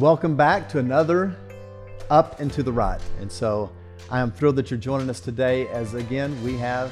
welcome 0.00 0.34
back 0.34 0.66
to 0.66 0.78
another 0.78 1.36
Up 2.08 2.40
and 2.40 2.50
to 2.52 2.62
the 2.62 2.72
Right. 2.72 3.02
And 3.20 3.30
so 3.30 3.70
I 4.10 4.20
am 4.20 4.30
thrilled 4.32 4.56
that 4.56 4.70
you're 4.70 4.80
joining 4.80 5.10
us 5.10 5.20
today 5.20 5.68
as 5.68 5.92
again 5.92 6.42
we 6.42 6.56
have 6.56 6.90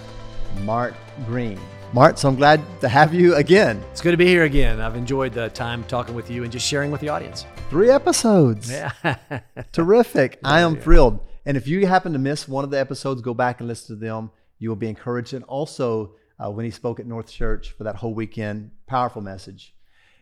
Mart 0.61 0.95
Green. 1.25 1.59
Mart, 1.95 2.19
so 2.19 2.29
I'm 2.29 2.37
glad 2.37 2.61
to 2.83 2.89
have 2.89 3.15
you 3.15 3.35
again. 3.37 3.83
It's 3.93 4.03
good 4.03 4.11
to 4.11 4.19
be 4.19 4.27
here 4.27 4.45
again. 4.45 4.79
I've 4.79 4.95
enjoyed 4.95 5.33
the 5.33 5.49
time 5.49 5.85
talking 5.85 6.15
with 6.15 6.31
you 6.31 6.43
and 6.43 6.53
just 6.53 6.67
sharing 6.67 6.91
with 6.91 7.01
the 7.01 7.09
audience. 7.09 7.47
Three 7.71 7.89
episodes. 7.89 8.71
Yeah. 8.71 8.93
Terrific. 9.73 10.39
I 10.45 10.61
am 10.61 10.77
thrilled. 10.77 11.19
And 11.47 11.57
if 11.57 11.67
you 11.67 11.87
happen 11.87 12.13
to 12.13 12.19
miss 12.19 12.47
one 12.47 12.63
of 12.63 12.71
the 12.71 12.79
episodes, 12.79 13.23
go 13.23 13.33
back 13.33 13.61
and 13.61 13.69
listen 13.69 13.97
to 13.97 14.05
them. 14.05 14.31
You 14.59 14.69
will 14.69 14.77
be 14.77 14.89
encouraged. 14.89 15.33
And 15.33 15.45
also, 15.45 16.13
uh, 16.39 16.51
when 16.51 16.67
he 16.67 16.71
spoke 16.71 17.01
at 17.01 17.07
North 17.07 17.31
Church 17.31 17.71
for 17.71 17.85
that 17.85 17.97
whole 17.97 18.13
weekend, 18.13 18.71
powerful 18.87 19.23
message. 19.23 19.75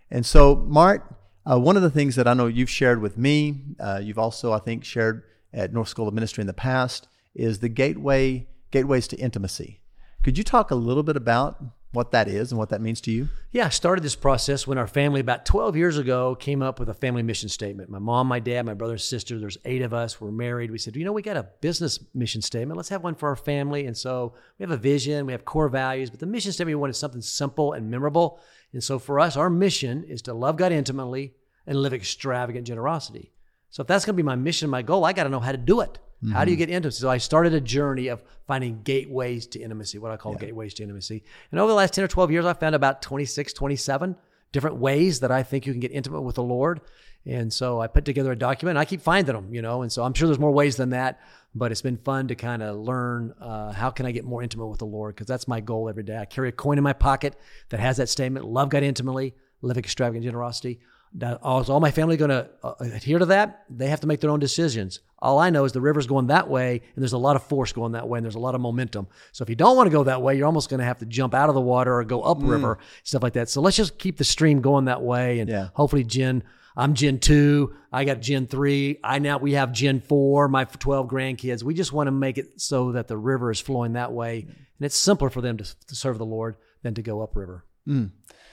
And 0.08 0.24
so, 0.24 0.54
Mart, 0.54 1.02
uh, 1.50 1.58
one 1.58 1.76
of 1.76 1.82
the 1.82 1.90
things 1.90 2.16
that 2.16 2.26
I 2.26 2.34
know 2.34 2.46
you've 2.46 2.70
shared 2.70 3.00
with 3.00 3.16
me, 3.16 3.60
uh, 3.78 4.00
you've 4.02 4.18
also, 4.18 4.52
I 4.52 4.58
think, 4.58 4.84
shared 4.84 5.22
at 5.52 5.72
North 5.72 5.88
School 5.88 6.08
of 6.08 6.14
Ministry 6.14 6.42
in 6.42 6.46
the 6.46 6.52
past, 6.52 7.08
is 7.34 7.60
the 7.60 7.68
gateway 7.68 8.48
gateways 8.70 9.06
to 9.08 9.16
intimacy. 9.16 9.80
Could 10.22 10.36
you 10.36 10.44
talk 10.44 10.70
a 10.70 10.74
little 10.74 11.04
bit 11.04 11.16
about 11.16 11.62
what 11.92 12.10
that 12.10 12.28
is 12.28 12.52
and 12.52 12.58
what 12.58 12.68
that 12.70 12.80
means 12.80 13.00
to 13.00 13.10
you? 13.10 13.28
Yeah, 13.52 13.66
I 13.66 13.68
started 13.70 14.04
this 14.04 14.16
process 14.16 14.66
when 14.66 14.76
our 14.76 14.86
family, 14.86 15.20
about 15.20 15.46
12 15.46 15.76
years 15.76 15.98
ago, 15.98 16.34
came 16.34 16.62
up 16.62 16.78
with 16.78 16.88
a 16.88 16.94
family 16.94 17.22
mission 17.22 17.48
statement. 17.48 17.88
My 17.88 17.98
mom, 17.98 18.26
my 18.26 18.38
dad, 18.38 18.66
my 18.66 18.74
brother 18.74 18.98
sister, 18.98 19.38
there's 19.38 19.56
eight 19.64 19.82
of 19.82 19.94
us, 19.94 20.20
we're 20.20 20.30
married. 20.30 20.70
We 20.70 20.78
said, 20.78 20.94
you 20.96 21.04
know, 21.04 21.12
we 21.12 21.22
got 21.22 21.36
a 21.36 21.48
business 21.60 21.98
mission 22.12 22.42
statement. 22.42 22.76
Let's 22.76 22.90
have 22.90 23.02
one 23.02 23.14
for 23.14 23.28
our 23.28 23.36
family. 23.36 23.86
And 23.86 23.96
so 23.96 24.34
we 24.58 24.64
have 24.64 24.72
a 24.72 24.76
vision, 24.76 25.26
we 25.26 25.32
have 25.32 25.44
core 25.44 25.68
values, 25.68 26.10
but 26.10 26.20
the 26.20 26.26
mission 26.26 26.52
statement 26.52 26.76
we 26.76 26.80
wanted 26.80 26.96
something 26.96 27.22
simple 27.22 27.72
and 27.72 27.90
memorable. 27.90 28.40
And 28.72 28.82
so 28.82 28.98
for 28.98 29.20
us, 29.20 29.36
our 29.36 29.50
mission 29.50 30.04
is 30.04 30.22
to 30.22 30.34
love 30.34 30.56
God 30.56 30.72
intimately 30.72 31.34
and 31.66 31.80
live 31.80 31.94
extravagant 31.94 32.66
generosity. 32.66 33.32
So 33.70 33.82
if 33.82 33.86
that's 33.86 34.04
going 34.04 34.14
to 34.14 34.22
be 34.22 34.22
my 34.22 34.36
mission, 34.36 34.70
my 34.70 34.82
goal, 34.82 35.04
I 35.04 35.12
got 35.12 35.24
to 35.24 35.30
know 35.30 35.40
how 35.40 35.52
to 35.52 35.58
do 35.58 35.80
it. 35.80 35.98
Mm-hmm. 36.22 36.32
How 36.32 36.44
do 36.44 36.50
you 36.50 36.56
get 36.56 36.70
intimacy? 36.70 37.00
So 37.00 37.10
I 37.10 37.18
started 37.18 37.52
a 37.52 37.60
journey 37.60 38.08
of 38.08 38.22
finding 38.46 38.82
gateways 38.82 39.46
to 39.48 39.60
intimacy, 39.60 39.98
what 39.98 40.12
I 40.12 40.16
call 40.16 40.32
yeah. 40.32 40.38
gateways 40.38 40.74
to 40.74 40.82
intimacy. 40.82 41.24
And 41.50 41.60
over 41.60 41.68
the 41.68 41.74
last 41.74 41.94
10 41.94 42.04
or 42.04 42.08
12 42.08 42.30
years, 42.30 42.46
I 42.46 42.54
found 42.54 42.74
about 42.74 43.02
26, 43.02 43.52
27 43.52 44.16
different 44.52 44.76
ways 44.76 45.20
that 45.20 45.30
I 45.30 45.42
think 45.42 45.66
you 45.66 45.72
can 45.72 45.80
get 45.80 45.92
intimate 45.92 46.22
with 46.22 46.36
the 46.36 46.42
Lord. 46.42 46.80
And 47.26 47.52
so 47.52 47.80
I 47.80 47.88
put 47.88 48.04
together 48.04 48.32
a 48.32 48.38
document. 48.38 48.78
I 48.78 48.84
keep 48.84 49.02
finding 49.02 49.34
them, 49.34 49.52
you 49.52 49.60
know, 49.60 49.82
and 49.82 49.92
so 49.92 50.04
I'm 50.04 50.14
sure 50.14 50.28
there's 50.28 50.38
more 50.38 50.52
ways 50.52 50.76
than 50.76 50.90
that, 50.90 51.20
but 51.56 51.72
it's 51.72 51.82
been 51.82 51.96
fun 51.96 52.28
to 52.28 52.34
kind 52.34 52.62
of 52.62 52.76
learn 52.76 53.34
uh, 53.40 53.72
how 53.72 53.90
can 53.90 54.04
I 54.04 54.12
get 54.12 54.24
more 54.24 54.42
intimate 54.42 54.66
with 54.66 54.78
the 54.78 54.86
Lord 54.86 55.14
because 55.14 55.26
that's 55.26 55.48
my 55.48 55.60
goal 55.60 55.88
every 55.88 56.02
day. 56.02 56.18
I 56.18 56.26
carry 56.26 56.50
a 56.50 56.52
coin 56.52 56.76
in 56.76 56.84
my 56.84 56.92
pocket 56.92 57.34
that 57.70 57.80
has 57.80 57.96
that 57.96 58.08
statement: 58.08 58.44
"Love 58.44 58.68
God 58.68 58.82
intimately, 58.82 59.34
live 59.62 59.78
extravagant 59.78 60.24
generosity." 60.24 60.80
Now, 61.14 61.38
is 61.60 61.70
all 61.70 61.80
my 61.80 61.92
family 61.92 62.18
going 62.18 62.30
to 62.30 62.50
uh, 62.62 62.74
adhere 62.80 63.18
to 63.18 63.26
that? 63.26 63.64
They 63.70 63.88
have 63.88 64.00
to 64.00 64.06
make 64.06 64.20
their 64.20 64.30
own 64.30 64.40
decisions. 64.40 65.00
All 65.18 65.38
I 65.38 65.48
know 65.48 65.64
is 65.64 65.72
the 65.72 65.80
river's 65.80 66.06
going 66.06 66.26
that 66.26 66.48
way, 66.48 66.82
and 66.94 67.02
there's 67.02 67.14
a 67.14 67.18
lot 67.18 67.36
of 67.36 67.42
force 67.44 67.72
going 67.72 67.92
that 67.92 68.06
way, 68.06 68.18
and 68.18 68.24
there's 68.24 68.34
a 68.34 68.40
lot 68.40 68.54
of 68.54 68.60
momentum. 68.60 69.06
So 69.32 69.42
if 69.42 69.48
you 69.48 69.56
don't 69.56 69.76
want 69.76 69.86
to 69.86 69.90
go 69.90 70.04
that 70.04 70.20
way, 70.20 70.36
you're 70.36 70.46
almost 70.46 70.68
going 70.68 70.80
to 70.80 70.84
have 70.84 70.98
to 70.98 71.06
jump 71.06 71.32
out 71.32 71.48
of 71.48 71.54
the 71.54 71.60
water 71.60 71.94
or 71.94 72.04
go 72.04 72.20
upriver, 72.20 72.76
mm. 72.76 72.80
stuff 73.02 73.22
like 73.22 73.32
that. 73.32 73.48
So 73.48 73.62
let's 73.62 73.78
just 73.78 73.98
keep 73.98 74.18
the 74.18 74.24
stream 74.24 74.60
going 74.60 74.86
that 74.86 75.00
way, 75.00 75.38
and 75.38 75.48
yeah. 75.48 75.68
hopefully, 75.72 76.04
Gen. 76.04 76.42
I'm 76.76 76.94
Gen 76.94 77.18
two. 77.18 77.74
I 77.90 78.04
got 78.04 78.20
Gen 78.20 78.46
three. 78.46 78.98
I 79.02 79.18
now 79.18 79.38
we 79.38 79.52
have 79.52 79.72
Gen 79.72 80.00
four. 80.00 80.48
My 80.48 80.64
12 80.64 81.08
grandkids. 81.08 81.62
We 81.62 81.74
just 81.74 81.92
want 81.92 82.08
to 82.08 82.12
make 82.12 82.36
it 82.38 82.60
so 82.60 82.92
that 82.92 83.08
the 83.08 83.16
river 83.16 83.50
is 83.50 83.60
flowing 83.60 83.94
that 83.94 84.12
way, 84.12 84.40
and 84.40 84.84
it's 84.84 84.96
simpler 84.96 85.30
for 85.30 85.40
them 85.40 85.56
to, 85.56 85.64
to 85.86 85.94
serve 85.94 86.18
the 86.18 86.26
Lord 86.26 86.56
than 86.82 86.94
to 86.94 87.02
go 87.02 87.22
upriver. 87.22 87.64
Mm. 87.88 88.10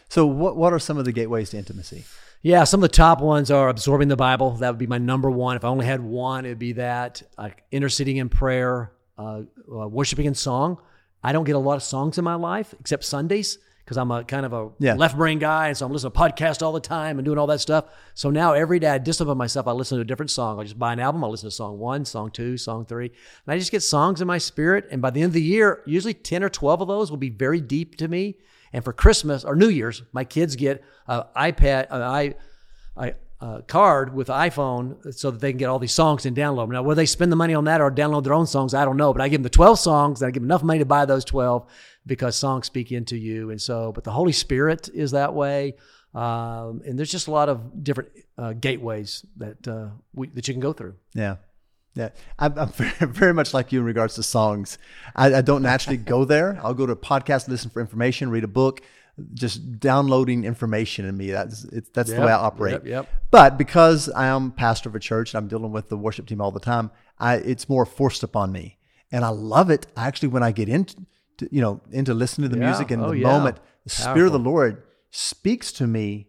So 0.07 0.25
what 0.25 0.55
what 0.55 0.73
are 0.73 0.79
some 0.79 0.97
of 0.97 1.05
the 1.05 1.11
gateways 1.11 1.49
to 1.49 1.57
intimacy? 1.57 2.05
Yeah, 2.41 2.65
some 2.65 2.83
of 2.83 2.89
the 2.89 2.95
top 2.95 3.21
ones 3.21 3.49
are 3.51 3.69
absorbing 3.69 4.09
the 4.09 4.17
Bible. 4.17 4.51
That 4.51 4.69
would 4.69 4.77
be 4.77 4.87
my 4.87 4.97
number 4.97 5.31
one. 5.31 5.55
If 5.55 5.63
I 5.63 5.69
only 5.69 5.85
had 5.85 6.01
one, 6.01 6.45
it 6.45 6.49
would 6.49 6.59
be 6.59 6.73
that. 6.73 7.23
Uh, 7.37 7.49
interceding 7.71 8.17
in 8.17 8.27
prayer, 8.27 8.91
uh, 9.17 9.43
uh, 9.71 9.87
worshiping 9.87 10.25
in 10.25 10.35
song. 10.35 10.77
I 11.23 11.31
don't 11.31 11.45
get 11.45 11.55
a 11.55 11.59
lot 11.59 11.75
of 11.75 11.83
songs 11.83 12.17
in 12.17 12.23
my 12.25 12.35
life 12.35 12.73
except 12.79 13.05
Sundays 13.05 13.57
because 13.83 13.97
I'm 13.97 14.11
a 14.11 14.23
kind 14.23 14.45
of 14.45 14.53
a 14.53 14.69
yeah. 14.79 14.93
left 14.93 15.17
brain 15.17 15.39
guy, 15.39 15.67
and 15.67 15.77
so 15.77 15.85
I'm 15.85 15.91
listening 15.91 16.13
to 16.13 16.19
podcasts 16.19 16.61
all 16.61 16.71
the 16.71 16.79
time 16.79 17.19
and 17.19 17.25
doing 17.25 17.37
all 17.37 17.47
that 17.47 17.59
stuff. 17.59 17.85
So 18.13 18.29
now 18.29 18.53
every 18.53 18.79
day 18.79 18.87
I 18.87 18.97
discipline 18.97 19.37
myself. 19.37 19.67
I 19.67 19.71
listen 19.71 19.97
to 19.97 20.01
a 20.01 20.05
different 20.05 20.31
song. 20.31 20.59
I 20.59 20.63
just 20.63 20.79
buy 20.79 20.93
an 20.93 20.99
album. 20.99 21.23
I 21.23 21.27
listen 21.27 21.47
to 21.47 21.55
song 21.55 21.79
one, 21.79 22.05
song 22.05 22.31
two, 22.31 22.57
song 22.57 22.85
three, 22.85 23.07
and 23.07 23.53
I 23.53 23.57
just 23.57 23.71
get 23.71 23.81
songs 23.81 24.21
in 24.21 24.27
my 24.27 24.37
spirit. 24.37 24.87
And 24.91 25.01
by 25.01 25.09
the 25.09 25.21
end 25.21 25.31
of 25.31 25.33
the 25.33 25.41
year, 25.41 25.83
usually 25.85 26.13
ten 26.13 26.43
or 26.43 26.49
twelve 26.49 26.81
of 26.81 26.87
those 26.87 27.09
will 27.09 27.17
be 27.17 27.29
very 27.29 27.59
deep 27.59 27.97
to 27.97 28.07
me. 28.07 28.37
And 28.71 28.83
for 28.83 28.93
Christmas 28.93 29.43
or 29.43 29.55
New 29.55 29.69
Year's, 29.69 30.01
my 30.13 30.23
kids 30.23 30.55
get 30.55 30.83
an 31.07 31.23
iPad, 31.35 31.87
an 31.91 32.01
i, 32.01 32.33
I, 32.97 33.13
uh, 33.43 33.59
card 33.67 34.13
with 34.13 34.29
iPhone 34.29 35.13
so 35.13 35.29
that 35.29 35.41
they 35.41 35.51
can 35.51 35.57
get 35.57 35.67
all 35.67 35.77
these 35.77 35.91
songs 35.91 36.25
and 36.25 36.35
download 36.35 36.63
them. 36.63 36.71
Now, 36.71 36.83
whether 36.83 37.01
they 37.01 37.05
spend 37.05 37.29
the 37.29 37.35
money 37.35 37.53
on 37.53 37.65
that 37.65 37.81
or 37.81 37.91
download 37.91 38.23
their 38.23 38.33
own 38.33 38.47
songs, 38.47 38.73
I 38.73 38.85
don't 38.85 38.95
know. 38.95 39.11
But 39.11 39.21
I 39.21 39.27
give 39.27 39.39
them 39.39 39.43
the 39.43 39.49
12 39.49 39.79
songs 39.79 40.21
and 40.21 40.29
I 40.29 40.31
give 40.31 40.41
them 40.41 40.49
enough 40.49 40.63
money 40.63 40.79
to 40.79 40.85
buy 40.85 41.03
those 41.03 41.25
12 41.25 41.69
because 42.05 42.37
songs 42.37 42.67
speak 42.67 42.93
into 42.93 43.17
you. 43.17 43.49
And 43.49 43.61
so, 43.61 43.91
but 43.91 44.05
the 44.05 44.11
Holy 44.11 44.31
Spirit 44.31 44.87
is 44.93 45.11
that 45.11 45.33
way. 45.33 45.75
Um, 46.15 46.83
and 46.85 46.97
there's 46.97 47.11
just 47.11 47.27
a 47.27 47.31
lot 47.31 47.49
of 47.49 47.83
different 47.83 48.11
uh, 48.37 48.53
gateways 48.53 49.25
that 49.35 49.67
uh, 49.67 49.87
we, 50.13 50.27
that 50.27 50.47
you 50.47 50.53
can 50.53 50.61
go 50.61 50.71
through. 50.71 50.95
Yeah. 51.13 51.35
Yeah, 51.95 52.09
I'm, 52.39 52.57
I'm, 52.57 52.69
very 53.11 53.35
much 53.35 53.53
like 53.53 53.71
you 53.71 53.79
in 53.79 53.85
regards 53.85 54.15
to 54.15 54.23
songs. 54.23 54.79
I, 55.15 55.35
I 55.35 55.41
don't 55.41 55.61
naturally 55.61 55.97
go 55.97 56.25
there. 56.25 56.59
I'll 56.63 56.73
go 56.73 56.87
to 56.87 56.93
a 56.93 56.95
podcast, 56.95 57.47
listen 57.47 57.69
for 57.69 57.81
information, 57.81 58.31
read 58.31 58.43
a 58.43 58.47
book, 58.47 58.81
just 59.33 59.79
downloading 59.79 60.43
information 60.43 61.05
in 61.05 61.15
me. 61.17 61.31
That's 61.31 61.63
it, 61.65 61.93
that's 61.93 62.09
yep, 62.09 62.19
the 62.19 62.25
way 62.25 62.31
I 62.31 62.35
operate. 62.35 62.73
Yep, 62.73 62.87
yep. 62.87 63.09
But 63.31 63.57
because 63.57 64.09
I 64.09 64.27
am 64.27 64.51
pastor 64.51 64.89
of 64.89 64.95
a 64.95 64.99
church 64.99 65.33
and 65.33 65.43
I'm 65.43 65.47
dealing 65.47 65.71
with 65.71 65.89
the 65.89 65.97
worship 65.97 66.25
team 66.25 66.41
all 66.41 66.51
the 66.51 66.59
time, 66.59 66.91
I, 67.19 67.35
it's 67.35 67.69
more 67.69 67.85
forced 67.85 68.23
upon 68.23 68.51
me, 68.51 68.77
and 69.11 69.23
I 69.23 69.29
love 69.29 69.69
it. 69.69 69.87
Actually, 69.95 70.29
when 70.29 70.43
I 70.43 70.51
get 70.51 70.69
into 70.69 71.05
you 71.51 71.61
know 71.61 71.81
into 71.91 72.13
listening 72.13 72.49
to 72.49 72.55
the 72.55 72.61
yeah. 72.61 72.69
music 72.69 72.91
in 72.91 73.01
oh, 73.01 73.09
the 73.09 73.17
yeah. 73.17 73.27
moment, 73.27 73.57
the 73.85 73.89
Powerful. 73.89 74.13
Spirit 74.13 74.27
of 74.27 74.33
the 74.33 74.39
Lord 74.39 74.83
speaks 75.11 75.71
to 75.73 75.87
me 75.87 76.27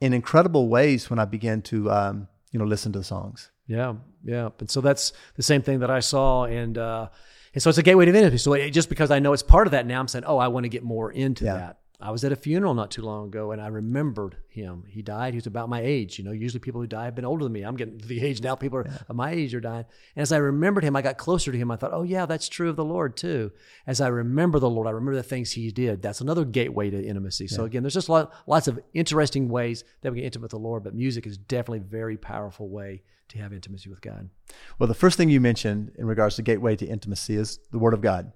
in 0.00 0.12
incredible 0.12 0.68
ways 0.68 1.10
when 1.10 1.18
I 1.18 1.24
begin 1.24 1.62
to 1.62 1.90
um, 1.90 2.28
you 2.52 2.58
know 2.58 2.64
listen 2.64 2.92
to 2.92 2.98
the 2.98 3.04
songs. 3.04 3.50
Yeah, 3.68 3.94
yeah. 4.24 4.48
And 4.58 4.68
so 4.68 4.80
that's 4.80 5.12
the 5.36 5.42
same 5.42 5.62
thing 5.62 5.80
that 5.80 5.90
I 5.90 6.00
saw. 6.00 6.44
And, 6.44 6.76
uh, 6.76 7.08
and 7.54 7.62
so 7.62 7.68
it's 7.68 7.78
a 7.78 7.82
gateway 7.82 8.06
to 8.06 8.10
intimacy. 8.10 8.38
So 8.38 8.54
it, 8.54 8.70
just 8.70 8.88
because 8.88 9.10
I 9.10 9.18
know 9.20 9.32
it's 9.32 9.42
part 9.42 9.66
of 9.66 9.72
that 9.72 9.86
now, 9.86 10.00
I'm 10.00 10.08
saying, 10.08 10.24
oh, 10.26 10.38
I 10.38 10.48
want 10.48 10.64
to 10.64 10.68
get 10.68 10.82
more 10.82 11.12
into 11.12 11.44
yeah. 11.44 11.54
that. 11.54 11.77
I 12.00 12.12
was 12.12 12.22
at 12.22 12.30
a 12.30 12.36
funeral 12.36 12.74
not 12.74 12.92
too 12.92 13.02
long 13.02 13.26
ago 13.26 13.50
and 13.50 13.60
I 13.60 13.66
remembered 13.66 14.36
him. 14.48 14.84
He 14.86 15.02
died. 15.02 15.34
He 15.34 15.38
was 15.38 15.48
about 15.48 15.68
my 15.68 15.80
age. 15.80 16.16
You 16.16 16.24
know, 16.24 16.30
usually 16.30 16.60
people 16.60 16.80
who 16.80 16.86
die 16.86 17.06
have 17.06 17.16
been 17.16 17.24
older 17.24 17.42
than 17.42 17.52
me. 17.52 17.62
I'm 17.62 17.74
getting 17.74 17.98
to 17.98 18.06
the 18.06 18.20
age 18.24 18.40
now, 18.40 18.54
people 18.54 18.78
are, 18.78 18.86
yeah. 18.86 18.98
of 19.08 19.16
my 19.16 19.32
age 19.32 19.52
are 19.52 19.60
dying. 19.60 19.84
And 20.14 20.22
as 20.22 20.30
I 20.30 20.36
remembered 20.36 20.84
him, 20.84 20.94
I 20.94 21.02
got 21.02 21.18
closer 21.18 21.50
to 21.50 21.58
him. 21.58 21.72
I 21.72 21.76
thought, 21.76 21.92
oh, 21.92 22.04
yeah, 22.04 22.24
that's 22.24 22.48
true 22.48 22.70
of 22.70 22.76
the 22.76 22.84
Lord 22.84 23.16
too. 23.16 23.50
As 23.84 24.00
I 24.00 24.08
remember 24.08 24.60
the 24.60 24.70
Lord, 24.70 24.86
I 24.86 24.90
remember 24.90 25.16
the 25.16 25.24
things 25.24 25.52
he 25.52 25.72
did. 25.72 26.00
That's 26.00 26.20
another 26.20 26.44
gateway 26.44 26.88
to 26.90 27.04
intimacy. 27.04 27.46
Yeah. 27.50 27.56
So 27.56 27.64
again, 27.64 27.82
there's 27.82 27.94
just 27.94 28.08
lot, 28.08 28.32
lots 28.46 28.68
of 28.68 28.78
interesting 28.94 29.48
ways 29.48 29.82
that 30.02 30.12
we 30.12 30.18
get 30.18 30.26
intimate 30.26 30.44
with 30.44 30.50
the 30.52 30.58
Lord, 30.58 30.84
but 30.84 30.94
music 30.94 31.26
is 31.26 31.36
definitely 31.36 31.78
a 31.78 31.90
very 31.90 32.16
powerful 32.16 32.68
way 32.68 33.02
to 33.30 33.38
have 33.38 33.52
intimacy 33.52 33.90
with 33.90 34.00
God. 34.00 34.30
Well, 34.78 34.86
the 34.86 34.94
first 34.94 35.16
thing 35.16 35.28
you 35.28 35.40
mentioned 35.40 35.92
in 35.98 36.06
regards 36.06 36.36
to 36.36 36.42
gateway 36.42 36.76
to 36.76 36.86
intimacy 36.86 37.36
is 37.36 37.58
the 37.72 37.78
Word 37.78 37.92
of 37.92 38.00
God. 38.00 38.32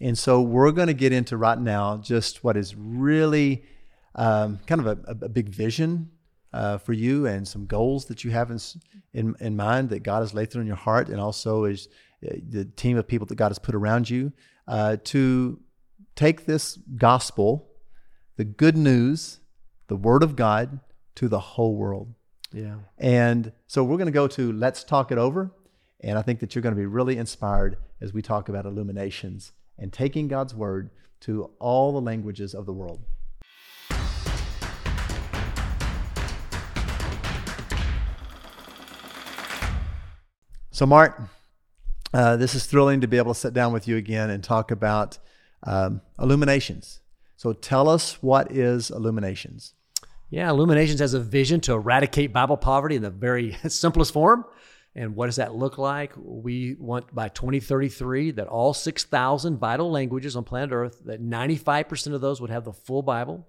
And 0.00 0.16
so 0.16 0.42
we're 0.42 0.72
going 0.72 0.88
to 0.88 0.94
get 0.94 1.12
into 1.12 1.36
right 1.36 1.58
now 1.58 1.98
just 1.98 2.44
what 2.44 2.56
is 2.56 2.74
really 2.74 3.64
um, 4.14 4.60
kind 4.66 4.80
of 4.80 4.86
a, 4.86 5.24
a 5.24 5.28
big 5.28 5.48
vision 5.48 6.10
uh, 6.52 6.78
for 6.78 6.92
you 6.92 7.26
and 7.26 7.46
some 7.46 7.66
goals 7.66 8.06
that 8.06 8.24
you 8.24 8.30
have 8.30 8.50
in, 8.50 8.58
in, 9.12 9.34
in, 9.40 9.56
mind 9.56 9.90
that 9.90 10.02
God 10.02 10.20
has 10.20 10.32
laid 10.32 10.50
through 10.50 10.62
in 10.62 10.66
your 10.66 10.76
heart, 10.76 11.08
and 11.08 11.20
also 11.20 11.64
is 11.64 11.88
uh, 12.26 12.34
the 12.48 12.64
team 12.64 12.96
of 12.96 13.06
people 13.06 13.26
that 13.26 13.34
God 13.34 13.48
has 13.48 13.58
put 13.58 13.74
around 13.74 14.08
you 14.08 14.32
uh, 14.66 14.96
to 15.04 15.60
take 16.14 16.46
this 16.46 16.78
gospel, 16.96 17.68
the 18.36 18.44
good 18.44 18.76
news, 18.76 19.40
the 19.88 19.96
Word 19.96 20.22
of 20.22 20.34
God, 20.34 20.80
to 21.16 21.28
the 21.28 21.40
whole 21.40 21.76
world. 21.76 22.14
Yeah. 22.52 22.76
And 22.96 23.52
so 23.66 23.84
we're 23.84 23.98
going 23.98 24.06
to 24.06 24.12
go 24.12 24.28
to 24.28 24.52
Let's 24.52 24.82
Talk 24.82 25.12
It 25.12 25.18
Over. 25.18 25.50
And 26.00 26.18
I 26.18 26.22
think 26.22 26.40
that 26.40 26.54
you're 26.54 26.62
going 26.62 26.74
to 26.74 26.80
be 26.80 26.86
really 26.86 27.18
inspired 27.18 27.76
as 28.00 28.12
we 28.12 28.22
talk 28.22 28.48
about 28.48 28.64
illuminations 28.64 29.52
and 29.78 29.92
taking 29.92 30.28
God's 30.28 30.54
word 30.54 30.90
to 31.20 31.50
all 31.58 31.92
the 31.92 32.00
languages 32.00 32.54
of 32.54 32.66
the 32.66 32.72
world. 32.72 33.04
So, 40.70 40.84
Mart, 40.84 41.22
uh, 42.12 42.36
this 42.36 42.54
is 42.54 42.66
thrilling 42.66 43.00
to 43.00 43.06
be 43.06 43.16
able 43.16 43.32
to 43.32 43.40
sit 43.40 43.54
down 43.54 43.72
with 43.72 43.88
you 43.88 43.96
again 43.96 44.28
and 44.28 44.44
talk 44.44 44.70
about 44.70 45.18
um, 45.62 46.02
illuminations. 46.18 47.00
So, 47.36 47.54
tell 47.54 47.88
us 47.88 48.22
what 48.22 48.52
is 48.52 48.90
illuminations? 48.90 49.72
Yeah, 50.28 50.50
Illuminations 50.50 51.00
has 51.00 51.14
a 51.14 51.20
vision 51.20 51.60
to 51.62 51.72
eradicate 51.72 52.32
Bible 52.32 52.56
poverty 52.56 52.96
in 52.96 53.02
the 53.02 53.10
very 53.10 53.56
simplest 53.68 54.12
form. 54.12 54.44
And 54.96 55.14
what 55.14 55.26
does 55.26 55.36
that 55.36 55.54
look 55.54 55.76
like? 55.76 56.14
We 56.16 56.74
want 56.78 57.14
by 57.14 57.28
2033 57.28 58.30
that 58.32 58.48
all 58.48 58.72
6,000 58.72 59.58
vital 59.58 59.90
languages 59.90 60.36
on 60.36 60.44
planet 60.44 60.72
Earth, 60.72 61.02
that 61.04 61.22
95% 61.22 62.14
of 62.14 62.22
those 62.22 62.40
would 62.40 62.48
have 62.48 62.64
the 62.64 62.72
full 62.72 63.02
Bible. 63.02 63.46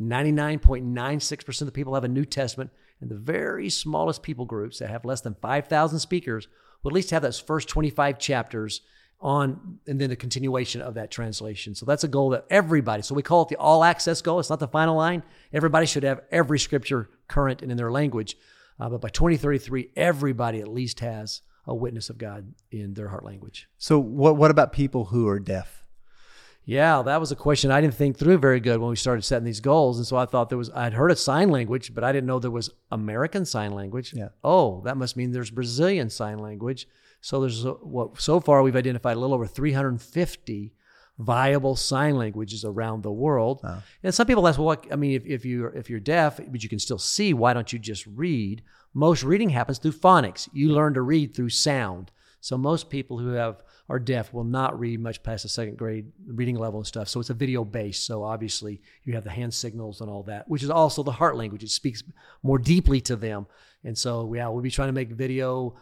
99.96% 0.00 1.60
of 1.60 1.66
the 1.66 1.72
people 1.72 1.94
have 1.94 2.04
a 2.04 2.08
New 2.08 2.24
Testament, 2.24 2.70
And 3.00 3.10
the 3.10 3.16
very 3.16 3.68
smallest 3.70 4.22
people 4.22 4.44
groups 4.44 4.78
that 4.78 4.88
have 4.90 5.04
less 5.04 5.20
than 5.20 5.34
5,000 5.34 5.98
speakers 5.98 6.46
will 6.82 6.92
at 6.92 6.94
least 6.94 7.10
have 7.10 7.22
those 7.22 7.40
first 7.40 7.68
25 7.68 8.20
chapters 8.20 8.80
on 9.20 9.80
and 9.88 10.00
then 10.00 10.10
the 10.10 10.16
continuation 10.16 10.80
of 10.80 10.94
that 10.94 11.10
translation. 11.10 11.74
So 11.74 11.86
that's 11.86 12.04
a 12.04 12.08
goal 12.08 12.30
that 12.30 12.46
everybody, 12.50 13.02
so 13.02 13.16
we 13.16 13.22
call 13.22 13.42
it 13.42 13.48
the 13.48 13.56
all 13.56 13.82
access 13.82 14.22
goal. 14.22 14.38
It's 14.38 14.50
not 14.50 14.60
the 14.60 14.68
final 14.68 14.94
line. 14.94 15.24
Everybody 15.52 15.86
should 15.86 16.04
have 16.04 16.20
every 16.30 16.60
scripture 16.60 17.10
current 17.26 17.62
and 17.62 17.72
in 17.72 17.76
their 17.76 17.90
language. 17.90 18.36
Uh, 18.80 18.88
but 18.88 19.00
by 19.00 19.08
2033, 19.08 19.90
everybody 19.96 20.60
at 20.60 20.68
least 20.68 21.00
has 21.00 21.42
a 21.66 21.74
witness 21.74 22.10
of 22.10 22.18
God 22.18 22.54
in 22.70 22.94
their 22.94 23.08
heart 23.08 23.24
language. 23.24 23.68
So 23.76 23.98
what 23.98 24.36
what 24.36 24.50
about 24.50 24.72
people 24.72 25.06
who 25.06 25.28
are 25.28 25.38
deaf? 25.38 25.84
Yeah, 26.68 27.00
that 27.00 27.18
was 27.18 27.32
a 27.32 27.36
question 27.36 27.70
I 27.70 27.80
didn't 27.80 27.94
think 27.94 28.18
through 28.18 28.36
very 28.38 28.60
good 28.60 28.78
when 28.78 28.90
we 28.90 28.96
started 28.96 29.22
setting 29.22 29.46
these 29.46 29.60
goals. 29.60 29.96
And 29.96 30.06
so 30.06 30.18
I 30.18 30.26
thought 30.26 30.50
there 30.50 30.58
was, 30.58 30.68
I'd 30.74 30.92
heard 30.92 31.10
of 31.10 31.18
sign 31.18 31.48
language, 31.48 31.94
but 31.94 32.04
I 32.04 32.12
didn't 32.12 32.26
know 32.26 32.38
there 32.38 32.50
was 32.50 32.68
American 32.90 33.46
Sign 33.46 33.72
Language. 33.72 34.12
Yeah. 34.12 34.28
Oh, 34.44 34.82
that 34.82 34.98
must 34.98 35.16
mean 35.16 35.32
there's 35.32 35.50
Brazilian 35.50 36.10
Sign 36.10 36.38
Language. 36.38 36.86
So 37.22 37.40
there's 37.40 37.64
a, 37.64 37.72
what 37.72 38.20
so 38.20 38.38
far 38.38 38.62
we've 38.62 38.76
identified 38.76 39.16
a 39.16 39.18
little 39.18 39.34
over 39.34 39.46
350 39.46 40.74
viable 41.18 41.74
sign 41.76 42.16
languages 42.16 42.64
around 42.64 43.02
the 43.02 43.12
world. 43.12 43.60
And 44.02 44.14
some 44.14 44.26
people 44.26 44.46
ask, 44.46 44.58
well, 44.58 44.66
what, 44.66 44.86
I 44.92 44.96
mean, 44.96 45.12
if, 45.12 45.26
if 45.26 45.44
you 45.44 45.66
if 45.66 45.90
you're 45.90 46.00
deaf, 46.00 46.38
but 46.48 46.62
you 46.62 46.68
can 46.68 46.78
still 46.78 46.98
see, 46.98 47.34
why 47.34 47.52
don't 47.52 47.72
you 47.72 47.78
just 47.78 48.06
read? 48.06 48.62
Most 48.94 49.22
reading 49.22 49.50
happens 49.50 49.78
through 49.78 49.92
phonics. 49.92 50.48
You 50.52 50.72
learn 50.72 50.94
to 50.94 51.02
read 51.02 51.34
through 51.34 51.50
sound. 51.50 52.10
So 52.40 52.56
most 52.56 52.88
people 52.88 53.18
who 53.18 53.30
have 53.30 53.62
are 53.88 53.98
deaf 53.98 54.32
will 54.34 54.44
not 54.44 54.78
read 54.78 55.00
much 55.00 55.22
past 55.22 55.42
the 55.42 55.48
second 55.48 55.78
grade 55.78 56.12
reading 56.26 56.56
level 56.56 56.78
and 56.78 56.86
stuff. 56.86 57.08
So 57.08 57.20
it's 57.20 57.30
a 57.30 57.34
video 57.34 57.64
based. 57.64 58.04
So 58.06 58.22
obviously 58.22 58.80
you 59.04 59.14
have 59.14 59.24
the 59.24 59.30
hand 59.30 59.52
signals 59.54 60.00
and 60.00 60.10
all 60.10 60.22
that, 60.24 60.48
which 60.48 60.62
is 60.62 60.70
also 60.70 61.02
the 61.02 61.10
heart 61.10 61.36
language. 61.36 61.62
It 61.62 61.70
speaks 61.70 62.02
more 62.42 62.58
deeply 62.58 63.00
to 63.02 63.16
them. 63.16 63.46
And 63.84 63.96
so 63.96 64.32
yeah, 64.34 64.48
we'll 64.48 64.62
be 64.62 64.70
trying 64.70 64.88
to 64.88 64.92
make 64.92 65.10
video 65.10 65.76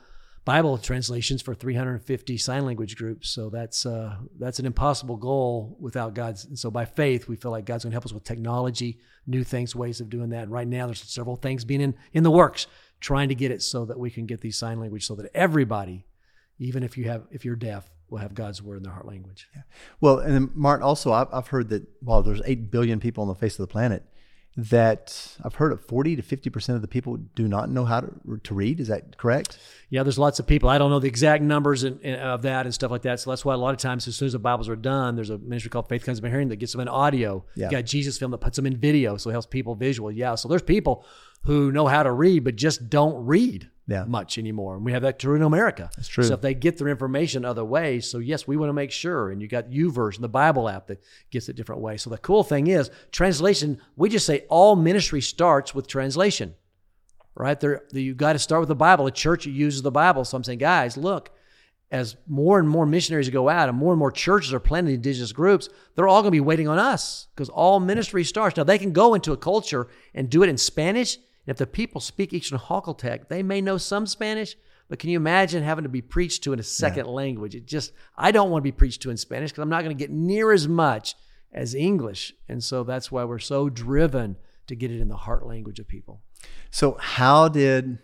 Bible 0.46 0.78
translations 0.78 1.42
for 1.42 1.56
350 1.56 2.38
sign 2.38 2.64
language 2.64 2.96
groups. 2.96 3.28
So 3.28 3.50
that's 3.50 3.84
uh, 3.84 4.16
that's 4.38 4.60
an 4.60 4.64
impossible 4.64 5.16
goal 5.16 5.76
without 5.80 6.14
God's. 6.14 6.44
And 6.44 6.56
so 6.56 6.70
by 6.70 6.84
faith, 6.84 7.26
we 7.26 7.34
feel 7.34 7.50
like 7.50 7.66
God's 7.66 7.82
going 7.82 7.90
to 7.90 7.96
help 7.96 8.04
us 8.04 8.12
with 8.12 8.22
technology, 8.22 9.00
new 9.26 9.42
things, 9.42 9.74
ways 9.74 10.00
of 10.00 10.08
doing 10.08 10.30
that. 10.30 10.44
And 10.44 10.52
right 10.52 10.68
now, 10.68 10.86
there's 10.86 11.02
several 11.02 11.34
things 11.34 11.64
being 11.64 11.80
in 11.80 11.96
in 12.12 12.22
the 12.22 12.30
works, 12.30 12.68
trying 13.00 13.28
to 13.28 13.34
get 13.34 13.50
it 13.50 13.60
so 13.60 13.84
that 13.86 13.98
we 13.98 14.08
can 14.08 14.24
get 14.24 14.40
these 14.40 14.56
sign 14.56 14.78
language, 14.78 15.04
so 15.04 15.16
that 15.16 15.28
everybody, 15.34 16.06
even 16.60 16.84
if 16.84 16.96
you 16.96 17.08
have 17.08 17.24
if 17.32 17.44
you're 17.44 17.56
deaf, 17.56 17.90
will 18.08 18.18
have 18.18 18.32
God's 18.32 18.62
word 18.62 18.76
in 18.76 18.84
their 18.84 18.92
heart 18.92 19.06
language. 19.06 19.48
Yeah. 19.52 19.62
Well, 20.00 20.20
and 20.20 20.32
then 20.32 20.50
Martin, 20.54 20.84
also 20.84 21.12
I've, 21.12 21.28
I've 21.32 21.48
heard 21.48 21.70
that 21.70 21.82
while 22.02 22.22
there's 22.22 22.42
eight 22.44 22.70
billion 22.70 23.00
people 23.00 23.22
on 23.22 23.28
the 23.28 23.34
face 23.34 23.54
of 23.54 23.66
the 23.66 23.72
planet, 23.72 24.04
that 24.56 25.36
I've 25.44 25.56
heard 25.56 25.72
of 25.72 25.84
40 25.84 26.16
to 26.16 26.22
50 26.22 26.50
percent 26.50 26.76
of 26.76 26.82
the 26.82 26.88
people 26.88 27.16
do 27.34 27.46
not 27.46 27.70
know 27.70 27.84
how 27.84 28.00
to, 28.00 28.40
to 28.42 28.54
read. 28.54 28.80
Is 28.80 28.88
that 28.88 29.18
correct? 29.18 29.58
Yeah, 29.90 30.02
there's 30.02 30.18
lots 30.18 30.38
of 30.38 30.46
people. 30.46 30.68
I 30.68 30.78
don't 30.78 30.90
know 30.90 30.98
the 30.98 31.08
exact 31.08 31.42
numbers 31.42 31.84
of 31.84 32.42
that 32.42 32.64
and 32.64 32.74
stuff 32.74 32.90
like 32.90 33.02
that. 33.02 33.20
So 33.20 33.30
that's 33.30 33.44
why 33.44 33.54
a 33.54 33.58
lot 33.58 33.74
of 33.74 33.80
times, 33.80 34.08
as 34.08 34.16
soon 34.16 34.26
as 34.26 34.32
the 34.32 34.38
Bibles 34.38 34.68
are 34.68 34.76
done, 34.76 35.14
there's 35.14 35.30
a 35.30 35.38
ministry 35.38 35.70
called 35.70 35.88
Faith 35.88 36.04
Comes 36.04 36.20
by 36.20 36.30
Hearing 36.30 36.48
that 36.48 36.56
gets 36.56 36.72
them 36.72 36.80
in 36.80 36.88
audio. 36.88 37.44
Yeah. 37.54 37.66
You 37.66 37.70
got 37.72 37.84
Jesus 37.84 38.18
film 38.18 38.30
that 38.30 38.38
puts 38.38 38.56
them 38.56 38.66
in 38.66 38.76
video, 38.76 39.16
so 39.16 39.28
it 39.30 39.34
helps 39.34 39.46
people 39.46 39.74
visual. 39.74 40.10
Yeah, 40.10 40.34
so 40.34 40.48
there's 40.48 40.62
people 40.62 41.04
who 41.42 41.70
know 41.70 41.86
how 41.86 42.02
to 42.02 42.10
read 42.10 42.42
but 42.42 42.56
just 42.56 42.88
don't 42.88 43.26
read 43.26 43.70
Yeah. 43.88 44.04
much 44.04 44.36
anymore. 44.36 44.74
And 44.74 44.84
we 44.84 44.92
have 44.92 45.02
that 45.02 45.18
true 45.20 45.36
in 45.36 45.42
America. 45.42 45.90
That's 45.96 46.08
true. 46.08 46.24
So 46.24 46.34
if 46.34 46.40
they 46.40 46.54
get 46.54 46.76
their 46.76 46.88
information 46.88 47.44
other 47.44 47.64
ways, 47.64 48.10
so 48.10 48.18
yes, 48.18 48.46
we 48.46 48.56
want 48.56 48.68
to 48.68 48.72
make 48.72 48.90
sure. 48.90 49.30
And 49.30 49.40
you 49.40 49.46
got 49.46 49.70
YouVersion, 49.70 50.20
the 50.20 50.28
Bible 50.28 50.68
app 50.68 50.88
that 50.88 51.02
gets 51.30 51.48
it 51.48 51.54
different 51.54 51.82
ways. 51.82 52.02
So 52.02 52.10
the 52.10 52.18
cool 52.18 52.42
thing 52.42 52.66
is 52.66 52.90
translation. 53.12 53.80
We 53.94 54.08
just 54.08 54.26
say 54.26 54.44
all 54.48 54.74
ministry 54.74 55.20
starts 55.20 55.72
with 55.72 55.86
translation, 55.86 56.54
right? 57.36 57.58
There, 57.60 57.84
you 57.92 58.14
got 58.14 58.32
to 58.32 58.40
start 58.40 58.60
with 58.60 58.68
the 58.68 58.74
Bible. 58.74 59.06
A 59.06 59.12
church 59.12 59.46
uses 59.46 59.82
the 59.82 59.92
Bible. 59.92 60.24
So 60.24 60.36
I'm 60.36 60.44
saying, 60.44 60.58
guys, 60.58 60.96
look. 60.96 61.30
As 61.88 62.16
more 62.26 62.58
and 62.58 62.68
more 62.68 62.84
missionaries 62.84 63.30
go 63.30 63.48
out 63.48 63.68
and 63.68 63.78
more 63.78 63.92
and 63.92 63.98
more 64.00 64.10
churches 64.10 64.52
are 64.52 64.58
planting 64.58 64.96
indigenous 64.96 65.30
groups, 65.30 65.68
they're 65.94 66.08
all 66.08 66.20
going 66.20 66.32
to 66.32 66.36
be 66.36 66.40
waiting 66.40 66.66
on 66.66 66.80
us 66.80 67.28
because 67.32 67.48
all 67.48 67.78
ministry 67.78 68.24
starts. 68.24 68.56
Now, 68.56 68.64
they 68.64 68.76
can 68.76 68.90
go 68.90 69.14
into 69.14 69.32
a 69.32 69.36
culture 69.36 69.86
and 70.12 70.28
do 70.28 70.42
it 70.42 70.48
in 70.48 70.58
Spanish. 70.58 71.16
And 71.46 71.54
if 71.54 71.58
the 71.58 71.66
people 71.66 72.00
speak 72.00 72.32
Ixtlahuacotec, 72.32 73.28
they 73.28 73.42
may 73.42 73.60
know 73.60 73.78
some 73.78 74.06
Spanish, 74.06 74.56
but 74.88 74.98
can 74.98 75.10
you 75.10 75.16
imagine 75.16 75.62
having 75.62 75.84
to 75.84 75.88
be 75.88 76.02
preached 76.02 76.42
to 76.44 76.52
in 76.52 76.60
a 76.60 76.64
second 76.64 77.06
language? 77.06 77.54
It 77.54 77.66
just, 77.66 77.92
I 78.16 78.30
don't 78.32 78.50
want 78.50 78.62
to 78.62 78.64
be 78.64 78.72
preached 78.72 79.02
to 79.02 79.10
in 79.10 79.16
Spanish 79.16 79.50
because 79.50 79.62
I'm 79.62 79.68
not 79.68 79.84
going 79.84 79.96
to 79.96 80.00
get 80.00 80.10
near 80.10 80.52
as 80.52 80.68
much 80.68 81.14
as 81.52 81.74
English. 81.74 82.34
And 82.48 82.62
so 82.62 82.84
that's 82.84 83.10
why 83.10 83.24
we're 83.24 83.38
so 83.38 83.68
driven 83.68 84.36
to 84.66 84.74
get 84.74 84.90
it 84.90 85.00
in 85.00 85.08
the 85.08 85.16
heart 85.16 85.46
language 85.46 85.78
of 85.78 85.88
people. 85.88 86.20
So 86.70 86.96
how 87.00 87.48
did 87.48 87.98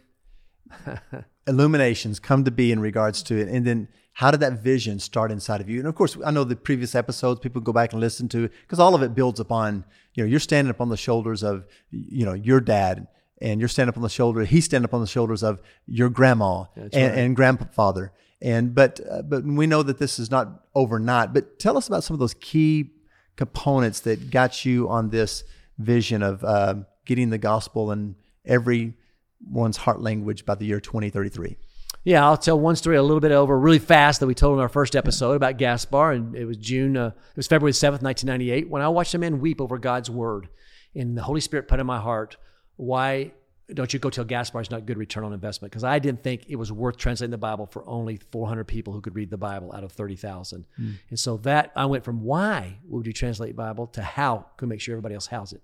illuminations 1.46 2.20
come 2.20 2.44
to 2.44 2.50
be 2.50 2.72
in 2.72 2.80
regards 2.80 3.22
to 3.24 3.36
it, 3.36 3.48
and 3.48 3.66
then 3.66 3.88
how 4.14 4.30
did 4.30 4.40
that 4.40 4.62
vision 4.62 4.98
start 4.98 5.32
inside 5.32 5.60
of 5.60 5.68
you? 5.68 5.78
And 5.78 5.88
of 5.88 5.94
course, 5.94 6.16
I 6.24 6.30
know 6.30 6.44
the 6.44 6.56
previous 6.56 6.94
episodes 6.94 7.40
people 7.40 7.60
go 7.60 7.72
back 7.72 7.92
and 7.92 8.00
listen 8.00 8.28
to 8.30 8.48
because 8.48 8.78
all 8.78 8.94
of 8.94 9.02
it 9.02 9.14
builds 9.14 9.40
upon 9.40 9.84
you 10.14 10.22
know 10.22 10.28
you're 10.28 10.40
standing 10.40 10.70
up 10.70 10.80
on 10.80 10.88
the 10.88 10.96
shoulders 10.96 11.42
of 11.42 11.66
you 11.90 12.24
know 12.24 12.34
your 12.34 12.60
dad 12.60 13.08
and 13.42 13.60
you're 13.60 13.68
standing 13.68 13.90
up 13.90 13.96
on 13.96 14.02
the 14.04 14.08
shoulder. 14.08 14.44
He's 14.44 14.64
standing 14.64 14.88
up 14.88 14.94
on 14.94 15.00
the 15.00 15.06
shoulders 15.06 15.42
of 15.42 15.60
your 15.86 16.08
grandma 16.08 16.64
and, 16.76 16.84
right. 16.94 16.94
and 16.94 17.36
grandfather. 17.36 18.12
And 18.40 18.74
but 18.74 19.00
uh, 19.10 19.22
but 19.22 19.44
we 19.44 19.66
know 19.66 19.82
that 19.82 19.98
this 19.98 20.18
is 20.18 20.30
not 20.30 20.64
overnight. 20.74 21.32
But 21.34 21.58
tell 21.58 21.76
us 21.76 21.88
about 21.88 22.04
some 22.04 22.14
of 22.14 22.20
those 22.20 22.34
key 22.34 22.90
components 23.36 24.00
that 24.00 24.30
got 24.30 24.64
you 24.64 24.88
on 24.88 25.10
this 25.10 25.44
vision 25.78 26.22
of 26.22 26.44
uh, 26.44 26.76
getting 27.04 27.30
the 27.30 27.38
gospel 27.38 27.90
in 27.90 28.14
everyone's 28.44 29.76
heart 29.76 30.00
language 30.00 30.46
by 30.46 30.54
the 30.54 30.64
year 30.64 30.80
2033. 30.80 31.56
Yeah, 32.04 32.24
I'll 32.24 32.36
tell 32.36 32.58
one 32.58 32.74
story 32.74 32.96
a 32.96 33.02
little 33.02 33.20
bit 33.20 33.30
over 33.30 33.56
really 33.56 33.78
fast 33.78 34.20
that 34.20 34.26
we 34.26 34.34
told 34.34 34.58
in 34.58 34.60
our 34.60 34.68
first 34.68 34.96
episode 34.96 35.34
about 35.34 35.56
Gaspar, 35.56 36.12
and 36.12 36.34
it 36.34 36.44
was 36.44 36.56
June, 36.56 36.96
uh, 36.96 37.08
it 37.08 37.36
was 37.36 37.46
February 37.46 37.72
seventh, 37.72 38.02
nineteen 38.02 38.26
ninety 38.26 38.50
eight, 38.50 38.68
when 38.68 38.82
I 38.82 38.88
watched 38.88 39.14
a 39.14 39.18
man 39.18 39.40
weep 39.40 39.60
over 39.60 39.78
God's 39.78 40.10
word, 40.10 40.48
and 40.96 41.16
the 41.16 41.22
Holy 41.22 41.40
Spirit 41.40 41.68
put 41.68 41.78
in 41.78 41.86
my 41.86 42.00
heart, 42.00 42.36
why 42.82 43.30
don't 43.72 43.92
you 43.92 44.00
go 44.00 44.10
tell 44.10 44.24
Gaspar 44.24 44.60
it's 44.60 44.70
not 44.70 44.86
good 44.86 44.98
return 44.98 45.22
on 45.22 45.32
investment? 45.32 45.70
Because 45.70 45.84
I 45.84 46.00
didn't 46.00 46.22
think 46.22 46.46
it 46.48 46.56
was 46.56 46.72
worth 46.72 46.96
translating 46.96 47.30
the 47.30 47.38
Bible 47.38 47.66
for 47.66 47.88
only 47.88 48.18
four 48.32 48.48
hundred 48.48 48.64
people 48.64 48.92
who 48.92 49.00
could 49.00 49.14
read 49.14 49.30
the 49.30 49.38
Bible 49.38 49.72
out 49.72 49.84
of 49.84 49.92
thirty 49.92 50.16
thousand, 50.16 50.66
hmm. 50.76 50.92
and 51.08 51.18
so 51.18 51.36
that 51.38 51.70
I 51.76 51.86
went 51.86 52.04
from 52.04 52.22
why 52.22 52.78
would 52.88 53.06
you 53.06 53.12
translate 53.12 53.54
Bible 53.54 53.86
to 53.88 54.02
how 54.02 54.46
can 54.56 54.68
we 54.68 54.74
make 54.74 54.80
sure 54.80 54.94
everybody 54.94 55.14
else 55.14 55.28
has 55.28 55.52
it. 55.52 55.62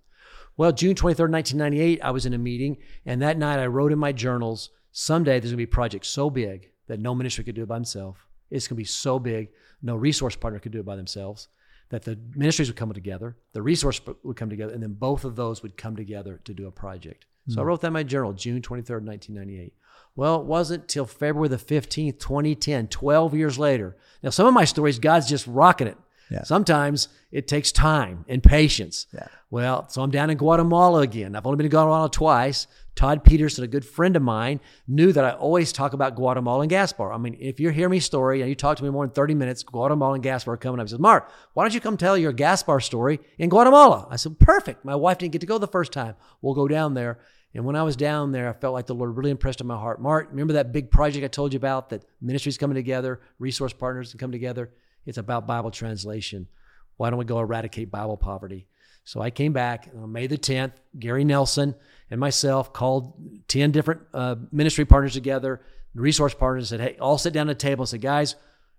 Well, 0.57 0.73
June 0.73 0.95
23rd, 0.95 1.31
1998, 1.31 2.01
I 2.03 2.11
was 2.11 2.27
in 2.27 2.35
a 2.35 2.39
meeting, 2.39 2.79
and 3.07 3.23
that 3.23 3.39
night 3.39 3.61
I 3.61 3.67
wrote 3.67 3.93
in 3.93 3.99
my 3.99 4.13
journals, 4.13 4.71
someday 4.91 5.39
there's 5.39 5.53
going 5.53 5.53
to 5.53 5.57
be 5.57 5.65
a 5.65 5.69
project 5.69 6.05
so 6.05 6.31
big 6.31 6.71
that 6.89 6.99
no 6.99 7.15
ministry 7.15 7.45
could 7.45 7.55
do 7.55 7.63
it 7.63 7.69
by 7.69 7.77
himself. 7.77 8.27
It's 8.51 8.67
going 8.67 8.77
to 8.77 8.81
be 8.81 8.85
so 8.85 9.19
big, 9.19 9.51
no 9.83 9.95
resource 9.95 10.35
partner 10.35 10.59
could 10.59 10.73
do 10.73 10.81
it 10.81 10.87
by 10.87 10.97
themselves, 10.97 11.49
that 11.91 12.05
the 12.05 12.19
ministries 12.35 12.69
would 12.69 12.77
come 12.77 12.93
together, 12.93 13.37
the 13.53 13.63
resource 13.63 14.01
would 14.23 14.37
come 14.37 14.51
together, 14.51 14.73
and 14.73 14.83
then 14.83 14.95
both 14.95 15.25
of 15.25 15.37
those 15.37 15.63
would 15.63 15.77
come 15.77 15.97
together 15.97 16.41
to 16.45 16.55
do 16.55 16.67
a 16.67 16.71
project. 16.71 17.27
So 17.49 17.61
I 17.61 17.63
hmm. 17.63 17.69
wrote 17.69 17.81
that 17.81 17.89
in 17.89 17.93
my 17.95 18.03
journal, 18.03 18.33
June 18.33 18.61
23rd, 18.61 19.05
1998. 19.05 19.73
Well, 20.17 20.41
it 20.41 20.47
wasn't 20.47 20.89
till 20.89 21.07
February 21.07 21.49
the 21.49 21.57
15th, 21.57 22.19
2010, 22.19 22.89
12 22.89 23.35
years 23.35 23.59
later. 23.59 23.97
Now, 24.23 24.31
some 24.31 24.47
of 24.47 24.55
my 24.55 24.65
stories, 24.65 24.99
God's 24.99 25.29
just 25.29 25.47
rocking 25.47 25.87
it. 25.87 25.97
Yeah. 26.31 26.43
Sometimes 26.43 27.09
it 27.33 27.49
takes 27.49 27.73
time 27.73 28.25
and 28.29 28.43
patience. 28.43 29.07
Yeah. 29.15 29.29
Well, 29.51 29.89
so 29.89 30.03
I'm 30.03 30.11
down 30.11 30.29
in 30.29 30.37
Guatemala 30.37 31.01
again. 31.01 31.35
I've 31.35 31.47
only 31.47 31.57
been 31.57 31.65
to 31.65 31.71
Guatemala 31.71 32.11
twice. 32.11 32.67
Todd 32.99 33.23
Peterson, 33.23 33.63
a 33.63 33.69
good 33.69 33.85
friend 33.85 34.17
of 34.17 34.23
mine, 34.23 34.59
knew 34.89 35.13
that 35.13 35.25
I 35.25 35.31
always 35.31 35.73
talk 35.73 35.93
about 35.93 36.17
Guatemala 36.17 36.63
and 36.63 36.71
Gaspar. 36.71 37.13
I 37.13 37.17
mean, 37.17 37.37
if 37.39 37.61
you 37.61 37.71
hear 37.71 37.89
me 37.89 38.01
story 38.01 38.41
and 38.41 38.49
you 38.49 38.57
talk 38.57 38.77
to 38.77 38.83
me 38.83 38.91
more 38.91 39.07
than 39.07 39.15
30 39.15 39.37
minutes, 39.37 39.63
Guatemala 39.63 40.15
and 40.15 40.23
Gaspar 40.23 40.57
coming 40.57 40.81
up. 40.81 40.89
He 40.89 40.91
says, 40.91 40.99
Mark, 40.99 41.31
why 41.55 41.63
don't 41.63 41.73
you 41.73 41.81
come 41.81 41.97
tell 41.97 42.19
your 42.19 42.33
Gaspar 42.33 42.81
story 42.81 43.21
in 43.39 43.51
Guatemala? 43.51 44.09
I 44.11 44.17
said, 44.17 44.41
perfect. 44.41 44.85
My 44.85 44.97
wife 44.97 45.19
didn't 45.19 45.31
get 45.31 45.43
to 45.43 45.47
go 45.47 45.59
the 45.59 45.69
first 45.69 45.93
time. 45.93 46.17
We'll 46.43 46.55
go 46.55 46.67
down 46.67 46.95
there. 46.95 47.21
And 47.55 47.65
when 47.65 47.77
I 47.77 47.85
was 47.85 47.95
down 47.95 48.33
there, 48.33 48.49
I 48.49 48.53
felt 48.53 48.75
like 48.75 48.87
the 48.87 48.97
Lord 48.97 49.17
really 49.17 49.31
impressed 49.31 49.61
on 49.61 49.69
my 49.69 49.79
heart. 49.79 50.03
Mark, 50.03 50.31
remember 50.31 50.55
that 50.55 50.73
big 50.73 50.91
project 50.91 51.25
I 51.25 51.29
told 51.29 51.53
you 51.53 51.59
about 51.59 51.91
that 51.91 52.05
ministries 52.21 52.59
coming 52.59 52.75
together, 52.75 53.21
resource 53.39 53.73
partners 53.73 54.11
to 54.11 54.17
come 54.17 54.33
together? 54.33 54.73
It's 55.07 55.19
about 55.19 55.47
Bible 55.47 55.71
translation. 55.71 56.49
Why 56.97 57.11
don't 57.11 57.21
we 57.21 57.25
go 57.25 57.39
eradicate 57.39 57.93
Bible 57.93 58.17
poverty? 58.17 58.67
So 59.09 59.23
I 59.23 59.31
came 59.31 59.55
back 59.55 59.89
on 59.97 60.13
May 60.13 60.27
the 60.27 60.37
10th. 60.37 60.73
Gary 60.99 61.25
Nelson 61.25 61.75
and 62.11 62.21
myself 62.21 62.75
called 62.75 63.15
10 63.49 63.71
different 63.71 64.03
uh, 64.13 64.35
ministry 64.53 64.85
partners 64.85 65.15
together, 65.15 65.63
resource 65.95 66.35
partners, 66.35 66.69
said, 66.69 66.81
hey, 66.81 66.99
all 67.01 67.17
sit 67.17 67.33
down 67.33 67.49
at 67.49 67.53
a 67.53 67.59
table 67.59 67.85
and 67.85 67.89
said, 67.89 68.03
guys, 68.03 68.35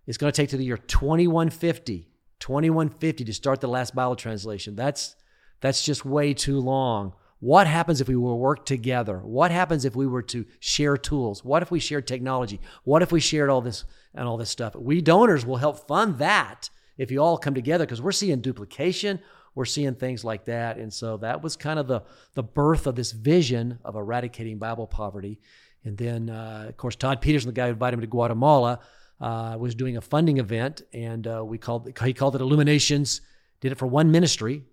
it's 0.06 0.20
going 0.20 0.32
to 0.32 0.38
take 0.38 0.50
to 0.50 0.58
the 0.58 0.64
year 0.64 0.78
2150, 0.78 2.12
2150 2.40 3.24
to 3.24 3.34
start 3.34 3.60
the 3.60 3.68
last 3.68 3.96
Bible 3.96 4.16
translation. 4.16 4.76
That's, 4.76 5.16
that's 5.62 5.84
just 5.84 6.06
way 6.06 6.36
too 6.36 6.60
long. 6.60 7.14
What 7.40 7.66
happens 7.66 8.00
if 8.00 8.08
we 8.08 8.16
were 8.16 8.36
work 8.36 8.68
together? 8.68 9.18
What 9.18 9.50
happens 9.50 9.84
if 9.84 9.96
we 9.96 10.06
were 10.06 10.22
to 10.22 10.46
share 10.60 10.96
tools? 10.96 11.44
What 11.44 11.64
if 11.64 11.72
we 11.72 11.80
shared 11.80 12.06
technology? 12.06 12.62
What 12.84 13.02
if 13.02 13.12
we 13.12 13.20
shared 13.20 13.50
all 13.50 13.62
this 13.62 13.84
and 14.14 14.28
all 14.28 14.38
this 14.38 14.52
stuff? 14.52 14.76
We 14.76 15.02
donors 15.02 15.44
will 15.44 15.58
help 15.58 15.88
fund 15.88 16.20
that 16.20 16.70
if 17.00 17.10
you 17.10 17.20
all 17.20 17.40
come 17.40 17.56
together 17.56 17.88
because 17.88 18.02
we're 18.02 18.12
seeing 18.12 18.42
duplication. 18.42 19.20
We're 19.60 19.66
seeing 19.66 19.94
things 19.94 20.24
like 20.24 20.46
that. 20.46 20.78
And 20.78 20.92
so 20.92 21.18
that 21.18 21.44
was 21.44 21.58
kind 21.58 21.80
of 21.80 21.86
the 21.86 22.04
the 22.34 22.42
birth 22.42 22.88
of 22.88 22.96
this 22.96 23.12
vision 23.12 23.78
of 23.84 23.98
eradicating 23.98 24.58
Bible 24.58 24.88
poverty. 24.88 25.42
And 25.84 25.98
then, 25.98 26.30
uh, 26.30 26.68
of 26.70 26.78
course, 26.78 26.96
Todd 26.96 27.20
Peterson, 27.20 27.50
the 27.50 27.54
guy 27.54 27.66
who 27.66 27.74
invited 27.74 27.98
me 27.98 28.02
to 28.04 28.08
Guatemala, 28.08 28.80
uh, 29.20 29.58
was 29.60 29.76
doing 29.76 29.98
a 29.98 30.02
funding 30.02 30.38
event, 30.38 30.84
and 30.94 31.28
uh, 31.28 31.44
we 31.46 31.58
called 31.58 31.92
he 32.06 32.14
called 32.14 32.36
it 32.36 32.42
Illuminations. 32.42 33.20
Did 33.60 33.74
it 33.74 33.78
for 33.78 33.86
one 33.86 34.12
ministry, 34.12 34.64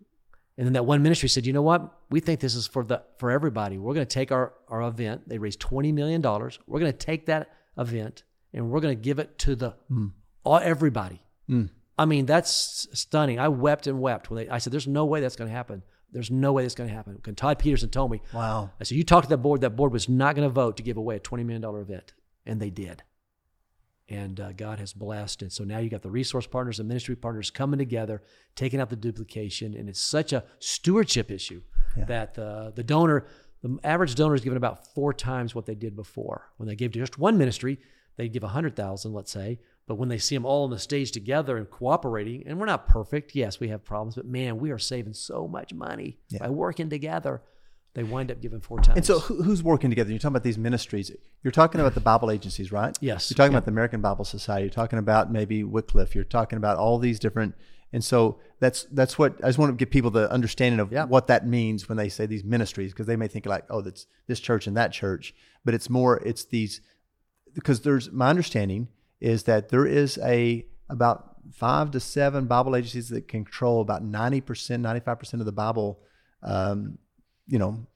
and 0.57 0.65
then 0.65 0.75
that 0.75 0.87
one 0.87 1.03
ministry 1.03 1.29
said, 1.29 1.47
"You 1.47 1.53
know 1.53 1.63
what? 1.63 1.93
We 2.09 2.21
think 2.21 2.39
this 2.39 2.55
is 2.55 2.69
for 2.69 2.85
the 2.85 3.03
for 3.19 3.33
everybody. 3.33 3.79
We're 3.79 3.95
going 3.95 4.07
to 4.07 4.15
take 4.15 4.31
our 4.31 4.53
our 4.69 4.83
event. 4.83 5.29
They 5.29 5.39
raised 5.39 5.59
twenty 5.59 5.91
million 5.91 6.21
dollars. 6.21 6.61
We're 6.69 6.79
going 6.79 6.93
to 6.93 6.99
take 6.99 7.27
that 7.27 7.51
event 7.77 8.23
and 8.55 8.71
we're 8.71 8.81
going 8.81 8.97
to 8.97 9.03
give 9.03 9.19
it 9.19 9.37
to 9.41 9.57
the 9.57 9.75
mm. 9.91 10.13
all 10.45 10.59
everybody." 10.59 11.23
Mm. 11.51 11.71
I 11.99 12.05
mean, 12.05 12.27
that's 12.27 12.89
stunning. 12.93 13.39
I 13.39 13.49
wept 13.49 13.87
and 13.87 14.01
wept 14.01 14.31
when 14.31 14.45
they, 14.45 14.51
I 14.51 14.59
said, 14.59 14.73
"There's 14.73 14.87
no 14.87 15.05
way 15.05 15.21
that's 15.21 15.37
going 15.37 15.49
to 15.49 15.55
happen. 15.55 15.83
There's 16.13 16.31
no 16.31 16.53
way 16.53 16.63
that's 16.63 16.75
going 16.75 16.89
to 16.91 16.95
happen." 16.95 17.19
When 17.25 17.35
Todd 17.35 17.59
Peterson 17.59 17.89
told 17.89 18.11
me, 18.11 18.21
"Wow," 18.33 18.71
I 18.81 18.85
said, 18.85 18.99
"You 18.99 19.05
talked 19.05 19.25
to 19.25 19.31
that 19.31 19.39
board. 19.39 19.63
That 19.63 19.77
board 19.77 19.93
was 19.93 20.09
not 20.09 20.35
going 20.35 20.47
to 20.47 20.53
vote 20.53 20.77
to 20.77 20.83
give 20.83 20.97
away 20.97 21.17
a 21.17 21.21
twenty 21.21 21.45
million 21.45 21.63
dollar 21.63 21.81
event, 21.81 22.13
and 22.45 22.61
they 22.61 22.71
did." 22.71 23.03
And 24.09 24.39
uh, 24.39 24.53
God 24.53 24.79
has 24.79 24.93
blessed, 24.93 25.43
and 25.43 25.53
so 25.53 25.65
now 25.65 25.79
you 25.79 25.91
got 25.91 26.03
the 26.03 26.11
resource 26.11 26.47
partners 26.47 26.79
and 26.79 26.87
ministry 26.89 27.17
partners 27.17 27.51
coming 27.51 27.79
together, 27.79 28.23
taking 28.55 28.79
out 28.79 28.89
the 28.89 28.95
duplication, 28.95 29.75
and 29.75 29.89
it's 29.89 30.01
such 30.01 30.33
a 30.33 30.45
stewardship 30.61 31.31
issue 31.31 31.63
yeah. 31.97 32.05
that 32.05 32.35
the 32.35 32.73
the 32.77 32.85
donor, 32.85 33.27
the 33.63 33.79
average 33.83 34.15
donor 34.15 34.35
is 34.35 34.43
given 34.43 34.59
about 34.59 34.95
four 34.95 35.13
times 35.13 35.55
what 35.55 35.67
they 35.67 35.75
did 35.75 35.97
before. 35.97 36.51
When 36.59 36.69
they 36.69 36.77
gave 36.77 36.93
to 36.93 36.99
just 36.99 37.19
one 37.19 37.37
ministry, 37.37 37.81
they 38.17 38.29
give 38.29 38.43
a 38.43 38.49
hundred 38.49 38.77
thousand, 38.77 39.13
let's 39.13 39.31
say 39.31 39.59
but 39.87 39.97
when 39.97 40.09
they 40.09 40.19
see 40.19 40.35
them 40.35 40.45
all 40.45 40.65
on 40.65 40.71
the 40.71 40.79
stage 40.79 41.13
together 41.13 41.57
and 41.57 41.71
cooperating, 41.71 42.43
and 42.47 42.59
we're 42.59 42.67
not 42.67 42.89
perfect, 42.89 43.35
yes, 43.35 43.61
we 43.61 43.69
have 43.69 43.85
problems, 43.85 44.17
but 44.17 44.27
man, 44.27 44.59
we 44.59 44.71
are 44.71 44.79
saving 44.79 45.15
so 45.15 45.47
much 45.47 45.73
money 45.73 46.19
yeah. 46.29 46.41
by 46.41 46.51
working 46.51 46.91
together. 46.91 47.41
They 47.95 48.03
wind 48.03 48.31
up 48.31 48.43
giving 48.43 48.61
four 48.61 48.81
times. 48.81 48.97
And 48.97 49.07
so, 49.07 49.21
who's 49.21 49.63
working 49.63 49.89
together? 49.89 50.11
You're 50.11 50.19
talking 50.19 50.35
about 50.35 50.43
these 50.43 50.59
ministries. 50.59 51.11
You're 51.43 51.53
talking 51.53 51.81
about 51.81 51.95
the 51.95 52.01
Bible 52.01 52.31
agencies, 52.31 52.71
right? 52.71 52.95
Yes. 53.01 53.31
You're 53.31 53.37
talking 53.37 53.53
yeah. 53.53 53.59
about 53.59 53.65
the 53.65 53.71
American 53.71 54.03
Bible 54.03 54.27
Society. 54.27 54.65
You're 54.65 54.71
talking 54.71 54.99
about 54.99 55.33
maybe 55.33 55.65
Wycliffe. 55.65 56.15
You're 56.15 56.25
talking 56.25 56.59
about 56.59 56.77
all 56.77 56.99
these 56.99 57.19
different. 57.19 57.55
And 57.95 58.05
so 58.05 58.39
that's 58.61 58.83
that's 58.91 59.19
what 59.19 59.43
I 59.43 59.47
just 59.47 59.59
want 59.59 59.71
to 59.71 59.77
give 59.77 59.91
people 59.91 60.11
the 60.11 60.31
understanding 60.31 60.81
of 60.81 60.93
yeah. 60.93 61.05
what 61.05 61.29
that 61.29 61.47
means 61.47 61.89
when 61.89 61.97
they 61.97 62.11
say 62.11 62.27
these 62.27 62.45
ministries, 62.45 62.93
because 62.93 63.07
they 63.07 63.17
may 63.17 63.29
think 63.29 63.47
like, 63.47 63.65
oh, 63.71 63.81
that's 63.81 64.07
this 64.27 64.41
church 64.41 64.67
and 64.67 64.77
that 64.77 64.93
church, 64.93 65.35
but 65.65 65.73
it's 65.73 65.89
more 65.89 66.19
it's 66.19 66.45
these 66.45 66.83
because 67.57 67.81
there's 67.81 68.13
my 68.13 68.29
understanding 68.29 68.89
is 69.21 69.45
that 69.45 69.71
there 69.71 69.87
is 69.87 70.19
a 70.23 70.65
about 70.89 71.37
five 71.53 71.91
to 71.93 72.01
seven 72.01 72.47
Bible 72.47 72.77
agencies 72.77 73.09
that 73.09 73.27
control 73.27 73.81
about 73.81 74.05
90%, 74.05 74.43
95% 74.43 75.35
of 75.41 75.47
the 75.47 75.53
Bible, 75.53 75.99
um, 76.43 76.99
you 77.47 77.59
know, 77.59 77.87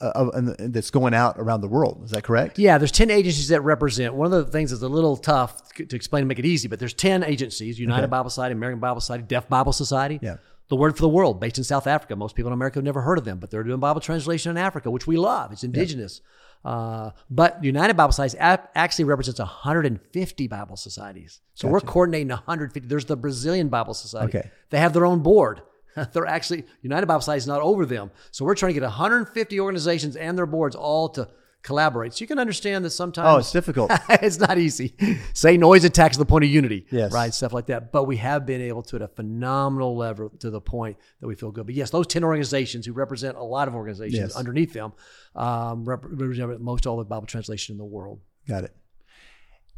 uh, 0.00 0.30
that's 0.58 0.90
going 0.90 1.12
out 1.12 1.36
around 1.38 1.60
the 1.60 1.68
world. 1.68 2.02
Is 2.04 2.12
that 2.12 2.24
correct? 2.24 2.58
Yeah, 2.58 2.78
there's 2.78 2.92
10 2.92 3.10
agencies 3.10 3.48
that 3.48 3.60
represent. 3.60 4.14
One 4.14 4.32
of 4.32 4.46
the 4.46 4.50
things 4.50 4.70
that's 4.70 4.82
a 4.82 4.88
little 4.88 5.16
tough 5.16 5.70
to 5.74 5.94
explain 5.94 6.22
to 6.22 6.26
make 6.26 6.38
it 6.38 6.46
easy, 6.46 6.68
but 6.68 6.78
there's 6.78 6.94
10 6.94 7.22
agencies 7.22 7.78
United 7.78 8.04
okay. 8.04 8.10
Bible 8.10 8.30
Society, 8.30 8.54
American 8.54 8.80
Bible 8.80 9.02
Society, 9.02 9.24
Deaf 9.24 9.48
Bible 9.48 9.74
Society. 9.74 10.18
Yeah. 10.22 10.36
The 10.68 10.76
Word 10.76 10.96
for 10.96 11.02
the 11.02 11.08
World, 11.08 11.40
based 11.40 11.58
in 11.58 11.64
South 11.64 11.88
Africa. 11.88 12.14
Most 12.14 12.36
people 12.36 12.48
in 12.48 12.52
America 12.52 12.78
have 12.78 12.84
never 12.84 13.02
heard 13.02 13.18
of 13.18 13.24
them, 13.24 13.38
but 13.38 13.50
they're 13.50 13.64
doing 13.64 13.80
Bible 13.80 14.00
translation 14.00 14.50
in 14.50 14.56
Africa, 14.56 14.88
which 14.88 15.04
we 15.06 15.16
love. 15.16 15.50
It's 15.50 15.64
indigenous. 15.64 16.20
Yeah. 16.22 16.49
Uh, 16.64 17.10
but 17.30 17.62
United 17.64 17.94
Bible 17.94 18.12
Societies 18.12 18.36
actually 18.74 19.04
represents 19.06 19.38
150 19.38 20.46
Bible 20.48 20.76
societies. 20.76 21.40
So 21.54 21.66
gotcha. 21.66 21.72
we're 21.72 21.80
coordinating 21.80 22.28
150. 22.28 22.88
There's 22.88 23.06
the 23.06 23.16
Brazilian 23.16 23.68
Bible 23.68 23.94
Society. 23.94 24.38
Okay. 24.38 24.50
They 24.68 24.78
have 24.78 24.92
their 24.92 25.06
own 25.06 25.20
board. 25.20 25.62
They're 26.12 26.26
actually 26.26 26.64
United 26.82 27.06
Bible 27.06 27.22
Society 27.22 27.38
is 27.38 27.46
not 27.46 27.62
over 27.62 27.86
them. 27.86 28.10
So 28.30 28.44
we're 28.44 28.54
trying 28.54 28.74
to 28.74 28.80
get 28.80 28.86
150 28.86 29.60
organizations 29.60 30.16
and 30.16 30.36
their 30.36 30.46
boards 30.46 30.76
all 30.76 31.08
to 31.10 31.28
collaborate. 31.62 32.14
So 32.14 32.22
you 32.22 32.26
can 32.26 32.38
understand 32.38 32.84
that 32.84 32.90
sometimes. 32.90 33.28
Oh, 33.28 33.38
it's 33.38 33.52
difficult. 33.52 33.90
it's 34.08 34.38
not 34.38 34.58
easy. 34.58 34.94
Say 35.34 35.56
noise 35.56 35.84
attacks 35.84 36.16
the 36.16 36.24
point 36.24 36.44
of 36.44 36.50
unity. 36.50 36.86
Yes. 36.90 37.12
Right. 37.12 37.32
Stuff 37.32 37.52
like 37.52 37.66
that. 37.66 37.92
But 37.92 38.04
we 38.04 38.16
have 38.16 38.46
been 38.46 38.60
able 38.60 38.82
to 38.84 38.96
at 38.96 39.02
a 39.02 39.08
phenomenal 39.08 39.96
level 39.96 40.30
to 40.40 40.50
the 40.50 40.60
point 40.60 40.96
that 41.20 41.26
we 41.26 41.34
feel 41.34 41.50
good. 41.50 41.66
But 41.66 41.74
yes, 41.74 41.90
those 41.90 42.06
10 42.06 42.24
organizations 42.24 42.86
who 42.86 42.92
represent 42.92 43.36
a 43.36 43.42
lot 43.42 43.68
of 43.68 43.74
organizations 43.74 44.18
yes. 44.18 44.36
underneath 44.36 44.72
them 44.72 44.92
um, 45.34 45.84
represent 45.84 46.60
most 46.60 46.86
all 46.86 46.96
the 46.96 47.04
Bible 47.04 47.26
translation 47.26 47.74
in 47.74 47.78
the 47.78 47.84
world. 47.84 48.20
Got 48.48 48.64
it. 48.64 48.74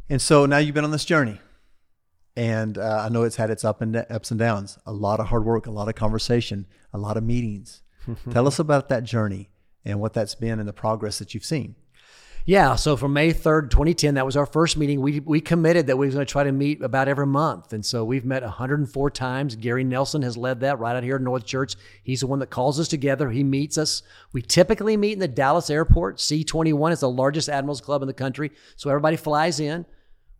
And 0.09 0.21
so 0.21 0.45
now 0.45 0.57
you've 0.57 0.75
been 0.75 0.85
on 0.85 0.91
this 0.91 1.05
journey. 1.05 1.39
And 2.35 2.79
uh, 2.79 3.03
I 3.05 3.09
know 3.09 3.23
it's 3.23 3.35
had 3.35 3.51
its 3.51 3.63
up 3.63 3.81
and 3.81 3.95
ups 3.95 4.31
and 4.31 4.39
downs. 4.39 4.79
A 4.87 4.93
lot 4.93 5.19
of 5.19 5.27
hard 5.27 5.45
work, 5.45 5.67
a 5.67 5.71
lot 5.71 5.87
of 5.87 5.93
conversation, 5.93 6.65
a 6.91 6.97
lot 6.97 7.15
of 7.15 7.23
meetings. 7.23 7.83
Tell 8.31 8.47
us 8.47 8.57
about 8.57 8.89
that 8.89 9.03
journey 9.03 9.51
and 9.85 9.99
what 9.99 10.13
that's 10.13 10.35
been 10.35 10.59
and 10.59 10.67
the 10.67 10.73
progress 10.73 11.19
that 11.19 11.33
you've 11.33 11.45
seen. 11.45 11.75
Yeah, 12.45 12.75
so 12.75 12.97
from 12.97 13.13
May 13.13 13.31
3rd, 13.31 13.69
2010, 13.69 14.15
that 14.15 14.25
was 14.25 14.35
our 14.35 14.45
first 14.45 14.75
meeting. 14.75 14.99
We, 14.99 15.21
we 15.21 15.39
committed 15.39 15.87
that 15.87 15.95
we 15.97 16.07
were 16.07 16.11
going 16.11 16.25
to 16.25 16.29
try 16.29 16.43
to 16.43 16.51
meet 16.51 16.81
about 16.81 17.07
every 17.07 17.25
month. 17.25 17.71
And 17.71 17.85
so 17.85 18.03
we've 18.03 18.25
met 18.25 18.43
104 18.43 19.11
times. 19.11 19.55
Gary 19.55 19.85
Nelson 19.85 20.21
has 20.23 20.35
led 20.35 20.59
that 20.59 20.77
right 20.77 20.93
out 20.93 21.03
here 21.03 21.15
at 21.15 21.21
North 21.21 21.45
Church. 21.45 21.75
He's 22.03 22.19
the 22.19 22.27
one 22.27 22.39
that 22.39 22.49
calls 22.49 22.81
us 22.81 22.89
together. 22.89 23.29
He 23.29 23.45
meets 23.45 23.77
us. 23.77 24.03
We 24.33 24.41
typically 24.41 24.97
meet 24.97 25.13
in 25.13 25.19
the 25.19 25.27
Dallas 25.29 25.69
airport. 25.69 26.17
C21 26.17 26.91
is 26.91 26.99
the 26.99 27.09
largest 27.09 27.47
Admirals 27.47 27.79
Club 27.79 28.01
in 28.01 28.07
the 28.07 28.13
country. 28.13 28.51
So 28.75 28.89
everybody 28.89 29.15
flies 29.15 29.61
in. 29.61 29.85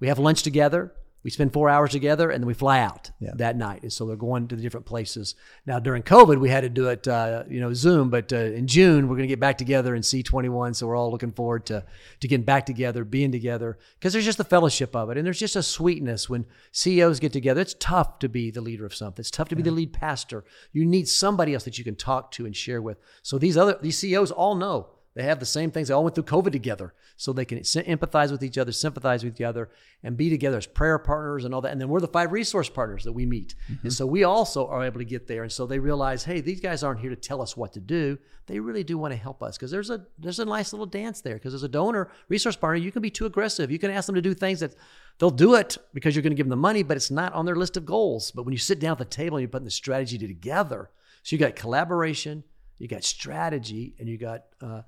We 0.02 0.10
have 0.10 0.20
lunch 0.20 0.44
together 0.44 0.92
we 1.24 1.30
spend 1.30 1.54
four 1.54 1.70
hours 1.70 1.92
together 1.92 2.30
and 2.30 2.44
then 2.44 2.48
we 2.48 2.54
fly 2.54 2.80
out 2.80 3.12
yeah. 3.20 3.32
that 3.36 3.56
night. 3.56 3.82
And 3.82 3.92
so 3.92 4.06
they're 4.06 4.16
going 4.16 4.48
to 4.50 4.56
the 4.56 4.62
different 4.62 4.86
places. 4.86 5.36
Now 5.66 5.80
during 5.80 6.04
COVID, 6.04 6.40
we 6.40 6.50
had 6.50 6.62
to 6.62 6.70
do 6.70 6.90
it, 6.90 7.08
uh, 7.08 7.44
you 7.50 7.62
know, 7.62 7.74
Zoom. 7.74 8.10
But 8.10 8.34
uh, 8.34 8.38
in 8.38 8.68
June, 8.68 9.08
we're 9.08 9.16
going 9.16 9.28
to 9.28 9.32
get 9.32 9.40
back 9.40 9.58
together 9.58 9.96
in 9.96 10.02
C21. 10.02 10.76
So 10.76 10.88
we're 10.88 10.98
all 10.98 11.12
looking 11.12 11.32
forward 11.32 11.66
to 11.68 11.86
to 12.20 12.28
getting 12.28 12.46
back 12.46 12.66
together, 12.66 13.04
being 13.04 13.32
together, 13.32 13.78
because 14.00 14.14
there's 14.14 14.26
just 14.26 14.38
the 14.38 14.44
fellowship 14.44 14.96
of 14.96 15.10
it, 15.10 15.18
and 15.18 15.26
there's 15.26 15.40
just 15.40 15.56
a 15.56 15.64
sweetness 15.64 16.30
when 16.30 16.46
CEOs 16.72 17.20
get 17.20 17.34
together. 17.34 17.62
It's 17.62 17.76
tough 17.80 18.20
to 18.20 18.30
be 18.30 18.52
the 18.52 18.62
leader 18.62 18.86
of 18.86 18.94
something. 18.94 19.22
It's 19.22 19.32
tough 19.32 19.50
to 19.50 19.56
be 19.56 19.64
the 19.64 19.72
lead 19.72 19.94
pastor. 19.94 20.44
You 20.72 20.86
need 20.86 21.08
somebody 21.08 21.54
else 21.54 21.64
that 21.64 21.78
you 21.78 21.84
can 21.84 21.96
talk 21.96 22.32
to 22.32 22.46
and 22.46 22.56
share 22.56 22.82
with. 22.82 22.98
So 23.22 23.38
these 23.38 23.58
other 23.58 23.78
these 23.82 23.98
CEOs 23.98 24.32
all 24.32 24.56
know 24.56 24.90
they 25.16 25.24
have 25.24 25.40
the 25.40 25.46
same 25.46 25.70
things. 25.70 25.88
They 25.88 25.94
all 25.94 26.04
went 26.04 26.16
through 26.16 26.24
COVID 26.24 26.52
together, 26.52 26.94
so 27.18 27.34
they 27.34 27.46
can 27.46 27.60
empathize 27.60 28.32
with 28.32 28.44
each 28.44 28.58
other, 28.58 28.72
sympathize 28.72 29.24
with 29.24 29.36
each 29.36 29.46
other, 29.46 29.70
and 30.02 30.18
be 30.18 30.30
together 30.30 30.58
as 30.58 30.66
prayer 30.66 30.98
partners 30.98 31.46
and 31.46 31.54
all 31.54 31.62
that. 31.62 31.72
And 31.72 31.80
then 31.80 31.88
we're 31.90 32.00
the 32.00 32.08
five 32.08 32.32
resource 32.32 32.70
partners 32.70 33.04
that 33.04 33.14
we 33.14 33.26
meet, 33.26 33.56
mm-hmm. 33.72 33.88
and 33.88 33.94
so 33.94 34.08
we 34.08 34.24
also 34.24 34.68
are 34.68 34.84
able 34.84 35.00
to 35.00 35.06
get 35.06 35.28
there. 35.28 35.44
And 35.44 35.52
so 35.52 35.66
they 35.66 35.80
realize, 35.80 36.24
hey, 36.24 36.42
these 36.42 36.60
guys 36.60 36.84
aren't 36.84 37.00
here 37.00 37.12
to 37.12 37.16
tell 37.16 37.42
us 37.42 37.56
what 37.56 37.74
to 37.74 37.80
do. 37.80 38.18
They 38.48 38.60
really 38.60 38.84
do 38.84 38.98
want 38.98 39.14
to 39.14 39.18
help 39.18 39.42
us 39.42 39.58
because 39.58 39.72
there's 39.72 39.90
a 39.90 40.06
there's 40.18 40.40
a 40.40 40.46
nice 40.46 40.74
little 40.74 40.86
dance 40.86 41.22
there. 41.22 41.36
Because 41.36 41.54
as 41.54 41.64
a 41.64 41.70
donor 41.70 42.12
resource 42.28 42.56
partner, 42.56 42.84
you 42.84 42.92
can 42.92 43.02
be 43.02 43.12
too 43.12 43.26
aggressive. 43.26 43.72
You 43.72 43.80
can 43.80 43.92
ask 43.92 44.08
them 44.08 44.16
to 44.16 44.22
do 44.22 44.34
things 44.34 44.60
that 44.60 44.76
they'll 45.20 45.30
do 45.30 45.56
it 45.56 45.78
because 45.94 46.16
you're 46.16 46.24
going 46.24 46.32
to 46.32 46.38
give 46.38 46.48
them 46.48 46.50
the 46.50 46.56
money, 46.58 46.84
but 46.84 46.98
it's 46.98 47.12
not 47.12 47.34
on 47.34 47.46
their 47.46 47.56
list 47.56 47.78
of 47.78 47.86
goals. 47.86 48.32
But 48.32 48.44
when 48.44 48.52
you 48.52 48.58
sit 48.58 48.80
down 48.80 48.94
at 48.94 48.98
the 48.98 49.06
table 49.06 49.38
and 49.38 49.44
you're 49.44 49.50
putting 49.50 49.66
the 49.66 49.72
strategy 49.72 50.18
together, 50.18 50.90
so 51.22 51.36
you 51.36 51.40
got 51.40 51.56
collaboration, 51.56 52.44
you 52.84 52.90
got 52.90 53.06
strategy, 53.06 53.96
and 53.98 54.10
you 54.10 54.18
got 54.18 54.44
uh, 54.62 54.82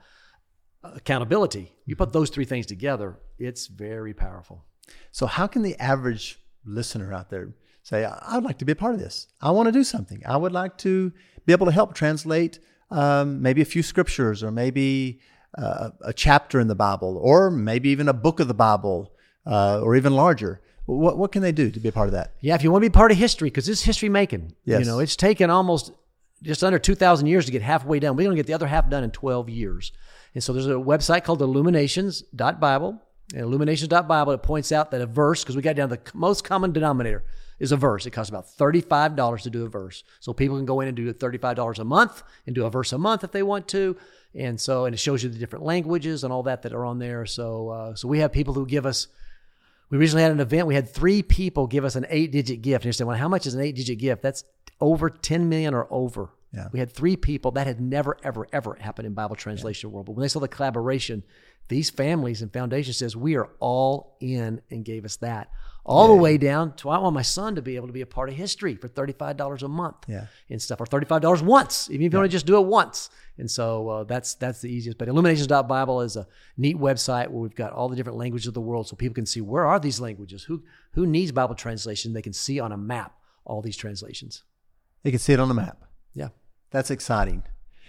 accountability. 0.84 1.72
You 1.86 1.96
put 1.96 2.12
those 2.12 2.30
three 2.30 2.44
things 2.44 2.66
together, 2.66 3.18
it's 3.40 3.68
very 3.68 4.14
powerful. 4.14 4.66
So, 5.14 5.26
how 5.28 5.48
can 5.48 5.62
the 5.62 5.80
average 5.80 6.38
listener 6.66 7.14
out 7.14 7.30
there 7.30 7.56
say, 7.84 8.04
I'd 8.04 8.44
like 8.44 8.58
to 8.58 8.66
be 8.66 8.74
a 8.74 8.76
part 8.76 8.96
of 8.96 9.00
this? 9.00 9.28
I 9.42 9.52
want 9.52 9.68
to 9.68 9.72
do 9.72 9.86
something. 9.86 10.22
I 10.26 10.36
would 10.36 10.52
like 10.52 10.78
to 10.80 11.14
be 11.46 11.54
able 11.54 11.68
to 11.68 11.72
help 11.72 11.96
translate 11.96 12.60
um, 12.92 13.42
maybe 13.42 13.62
a 13.62 13.66
few 13.66 13.82
scriptures 13.82 14.44
or 14.44 14.52
maybe 14.52 15.22
uh, 15.58 15.92
a 16.02 16.12
chapter 16.12 16.60
in 16.60 16.68
the 16.68 16.76
Bible 16.76 17.18
or 17.18 17.50
maybe 17.50 17.88
even 17.92 18.10
a 18.10 18.14
book 18.14 18.42
of 18.42 18.50
the 18.50 18.54
Bible 18.54 19.14
uh, 19.46 19.80
or 19.82 19.96
even 19.96 20.14
larger. 20.14 20.60
What, 20.86 21.18
what 21.18 21.32
can 21.32 21.42
they 21.42 21.54
do 21.54 21.72
to 21.72 21.80
be 21.80 21.88
a 21.88 21.94
part 21.94 22.10
of 22.10 22.12
that? 22.12 22.34
Yeah, 22.42 22.56
if 22.56 22.64
you 22.64 22.72
want 22.72 22.84
to 22.84 22.90
be 22.90 22.94
part 22.94 23.12
of 23.12 23.18
history, 23.18 23.48
because 23.48 23.70
it's 23.70 23.84
history 23.84 24.10
making. 24.10 24.54
Yes. 24.66 24.82
You 24.82 24.86
know, 24.86 25.00
it's 25.00 25.16
taken 25.16 25.50
almost 25.50 25.94
just 26.44 26.64
under 26.64 26.80
2,000 26.80 27.28
years 27.28 27.46
to 27.46 27.52
get 27.52 27.62
halfway 27.62 28.00
done. 28.00 28.16
We're 28.16 28.26
going 28.26 28.36
to 28.36 28.40
get 28.40 28.48
the 28.48 28.54
other 28.54 28.68
half 28.68 28.90
done 28.90 29.04
in 29.04 29.12
12 29.12 29.50
years. 29.50 29.92
And 30.34 30.44
so 30.44 30.54
there's 30.54 30.68
a 30.68 30.72
website 30.72 31.24
called 31.24 31.42
illuminations.bible. 31.42 33.02
And 33.34 33.42
illuminations.bible, 33.42 34.34
it 34.34 34.44
points 34.44 34.72
out 34.72 34.92
that 34.92 35.02
a 35.02 35.06
verse, 35.06 35.44
because 35.44 35.56
we 35.56 35.62
got 35.62 35.76
down 35.76 35.90
to 35.90 35.96
the 35.96 36.12
most 36.14 36.44
common 36.44 36.72
denominator, 36.72 37.24
is 37.60 37.72
a 37.72 37.78
verse. 37.78 38.06
It 38.06 38.12
costs 38.12 38.30
about 38.30 38.48
$35 38.48 39.42
to 39.42 39.50
do 39.50 39.66
a 39.66 39.70
verse. 39.70 40.04
So 40.20 40.34
people 40.34 40.58
can 40.58 40.66
go 40.66 40.82
in 40.82 40.88
and 40.88 40.96
do 40.96 41.12
$35 41.14 41.80
a 41.80 41.84
month 41.84 42.22
and 42.46 42.54
do 42.54 42.66
a 42.66 42.70
verse 42.70 42.92
a 42.92 42.98
month 42.98 43.24
if 43.24 43.32
they 43.32 43.44
want 43.44 43.68
to. 43.70 43.98
And 44.36 44.60
so, 44.60 44.86
and 44.86 44.94
it 44.94 44.98
shows 44.98 45.24
you 45.24 45.30
the 45.30 45.40
different 45.40 45.64
languages 45.64 46.24
and 46.24 46.34
all 46.34 46.44
that 46.44 46.64
that 46.64 46.74
are 46.74 46.86
on 46.86 47.00
there. 47.00 47.26
So, 47.26 47.70
uh, 47.70 47.96
so 47.96 48.08
we 48.08 48.20
have 48.20 48.34
people 48.34 48.54
who 48.54 48.66
give 48.66 48.86
us, 48.86 49.08
we 49.90 49.98
recently 49.98 50.24
had 50.24 50.34
an 50.34 50.42
event. 50.42 50.68
We 50.68 50.76
had 50.76 50.90
three 50.90 51.24
people 51.24 51.68
give 51.68 51.86
us 51.86 51.96
an 51.96 52.06
eight 52.10 52.32
digit 52.32 52.62
gift. 52.62 52.84
And 52.84 52.90
you 52.90 52.94
say, 52.94 53.06
well, 53.06 53.18
how 53.18 53.30
much 53.30 53.48
is 53.48 53.54
an 53.54 53.62
eight 53.62 53.76
digit 53.76 53.98
gift? 53.98 54.22
That's 54.22 54.44
over 54.82 55.10
10 55.10 55.50
million 55.50 55.74
or 55.74 55.88
over. 55.90 56.30
Yeah. 56.54 56.68
We 56.72 56.80
had 56.80 56.92
three 56.92 57.16
people 57.18 57.52
that 57.52 57.68
had 57.68 57.82
never, 57.82 58.18
ever, 58.24 58.48
ever 58.54 58.76
happened 58.80 59.06
in 59.08 59.14
Bible 59.14 59.36
translation 59.36 59.90
yeah. 59.90 59.94
world. 59.94 60.06
But 60.06 60.14
when 60.14 60.22
they 60.22 60.28
saw 60.30 60.40
the 60.40 60.48
collaboration, 60.48 61.24
these 61.68 61.90
families 61.90 62.42
and 62.42 62.54
foundation 62.54 62.94
says 62.94 63.16
we 63.16 63.36
are 63.36 63.50
all 63.60 64.16
in 64.22 64.62
and 64.70 64.86
gave 64.86 65.04
us 65.04 65.18
that. 65.18 65.50
all 65.88 66.08
the 66.08 66.16
way 66.16 66.38
down 66.38 66.74
to 66.78 66.90
I 66.90 66.98
want 66.98 67.14
my 67.14 67.22
son 67.24 67.56
to 67.56 67.62
be 67.62 67.76
able 67.76 67.88
to 67.88 67.94
be 67.94 68.02
a 68.02 68.06
part 68.08 68.30
of 68.30 68.36
history 68.36 68.76
for 68.76 68.88
$35 68.88 69.62
a 69.64 69.68
month 69.68 69.98
Yeah. 70.08 70.28
and 70.50 70.62
stuff, 70.62 70.80
or 70.82 70.86
$35 70.86 71.42
once, 71.44 71.90
even 71.92 72.06
if 72.06 72.14
you 72.14 72.18
want 72.20 72.30
to 72.32 72.36
just 72.36 72.46
do 72.48 72.58
it 72.58 72.66
once. 72.66 73.10
And 73.38 73.50
so 73.52 73.90
uh, 73.90 74.04
that's 74.06 74.34
that's 74.36 74.62
the 74.62 74.70
easiest. 74.70 74.98
But 74.98 75.10
Illuminations.bible 75.10 76.02
is 76.02 76.16
a 76.16 76.26
neat 76.58 76.78
website 76.78 77.28
where 77.28 77.42
we've 77.42 77.54
got 77.56 77.74
all 77.74 77.90
the 77.90 77.96
different 77.96 78.18
languages 78.18 78.48
of 78.48 78.54
the 78.54 78.62
world 78.62 78.88
so 78.88 78.96
people 78.96 79.14
can 79.16 79.26
see 79.26 79.42
where 79.42 79.66
are 79.66 79.80
these 79.80 80.00
languages? 80.00 80.44
Who 80.44 80.64
who 80.94 81.06
needs 81.06 81.32
Bible 81.32 81.56
translation? 81.56 82.14
They 82.14 82.22
can 82.22 82.34
see 82.34 82.60
on 82.60 82.72
a 82.72 82.78
map 82.78 83.14
all 83.44 83.62
these 83.62 83.78
translations. 83.78 84.44
You 85.06 85.12
can 85.12 85.20
see 85.20 85.34
it 85.34 85.40
on 85.40 85.48
the 85.48 85.54
map. 85.54 85.84
Yeah. 86.14 86.30
That's 86.72 86.92
exciting. 86.92 87.44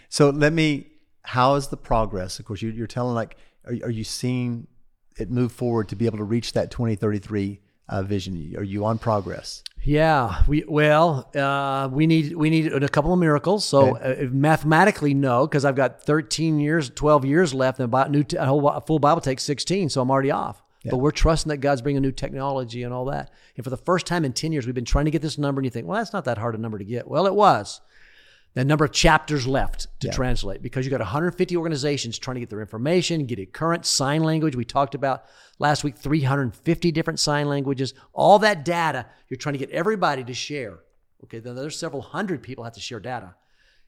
So 0.08 0.30
let 0.30 0.52
me. 0.52 0.88
How 1.22 1.56
is 1.56 1.68
the 1.68 1.76
progress? 1.76 2.38
Of 2.38 2.44
course, 2.44 2.62
you, 2.62 2.70
you're 2.70 2.86
telling 2.86 3.16
like, 3.16 3.36
are, 3.64 3.72
are 3.86 3.90
you 3.90 4.04
seeing 4.04 4.68
it 5.16 5.28
move 5.28 5.50
forward 5.50 5.88
to 5.88 5.96
be 5.96 6.06
able 6.06 6.18
to 6.18 6.24
reach 6.24 6.52
that 6.52 6.70
2033 6.70 7.60
uh, 7.88 8.02
vision? 8.02 8.54
Are 8.56 8.62
you 8.62 8.84
on 8.84 8.98
progress? 8.98 9.64
Yeah, 9.82 10.42
we 10.46 10.64
well, 10.68 11.30
uh, 11.34 11.88
we 11.90 12.06
need 12.06 12.36
we 12.36 12.50
need 12.50 12.72
a 12.72 12.88
couple 12.88 13.12
of 13.12 13.18
miracles. 13.18 13.64
So 13.64 13.96
uh, 13.96 14.26
mathematically, 14.30 15.14
no, 15.14 15.46
because 15.46 15.64
I've 15.64 15.76
got 15.76 16.02
13 16.02 16.58
years, 16.58 16.90
12 16.90 17.24
years 17.24 17.54
left, 17.54 17.78
and 17.78 17.84
about 17.84 18.10
new 18.10 18.24
t- 18.24 18.36
a 18.36 18.44
whole 18.44 18.68
a 18.68 18.80
full 18.80 18.98
Bible 18.98 19.20
takes 19.20 19.42
16, 19.44 19.88
so 19.90 20.00
I'm 20.00 20.10
already 20.10 20.30
off. 20.30 20.62
But 20.90 20.98
we're 20.98 21.10
trusting 21.10 21.50
that 21.50 21.58
God's 21.58 21.82
bringing 21.82 22.02
new 22.02 22.12
technology 22.12 22.82
and 22.82 22.92
all 22.92 23.06
that. 23.06 23.30
And 23.56 23.64
for 23.64 23.70
the 23.70 23.76
first 23.76 24.06
time 24.06 24.24
in 24.24 24.32
10 24.32 24.52
years, 24.52 24.66
we've 24.66 24.74
been 24.74 24.84
trying 24.84 25.06
to 25.06 25.10
get 25.10 25.22
this 25.22 25.38
number, 25.38 25.60
and 25.60 25.64
you 25.64 25.70
think, 25.70 25.86
well, 25.86 25.98
that's 25.98 26.12
not 26.12 26.24
that 26.26 26.38
hard 26.38 26.54
a 26.54 26.58
number 26.58 26.78
to 26.78 26.84
get. 26.84 27.08
Well, 27.08 27.26
it 27.26 27.34
was. 27.34 27.80
The 28.54 28.64
number 28.64 28.86
of 28.86 28.92
chapters 28.92 29.46
left 29.46 29.86
to 30.00 30.08
translate 30.08 30.62
because 30.62 30.86
you 30.86 30.90
got 30.90 31.00
150 31.00 31.56
organizations 31.58 32.18
trying 32.18 32.36
to 32.36 32.40
get 32.40 32.48
their 32.48 32.62
information, 32.62 33.26
get 33.26 33.38
it 33.38 33.52
current 33.52 33.84
sign 33.84 34.22
language. 34.22 34.56
We 34.56 34.64
talked 34.64 34.94
about 34.94 35.24
last 35.58 35.84
week 35.84 35.98
350 35.98 36.90
different 36.90 37.20
sign 37.20 37.50
languages. 37.50 37.92
All 38.14 38.38
that 38.38 38.64
data, 38.64 39.04
you're 39.28 39.36
trying 39.36 39.52
to 39.52 39.58
get 39.58 39.68
everybody 39.72 40.24
to 40.24 40.32
share. 40.32 40.78
Okay, 41.24 41.38
then 41.38 41.54
there's 41.54 41.78
several 41.78 42.00
hundred 42.00 42.42
people 42.42 42.64
have 42.64 42.72
to 42.72 42.80
share 42.80 42.98
data 42.98 43.34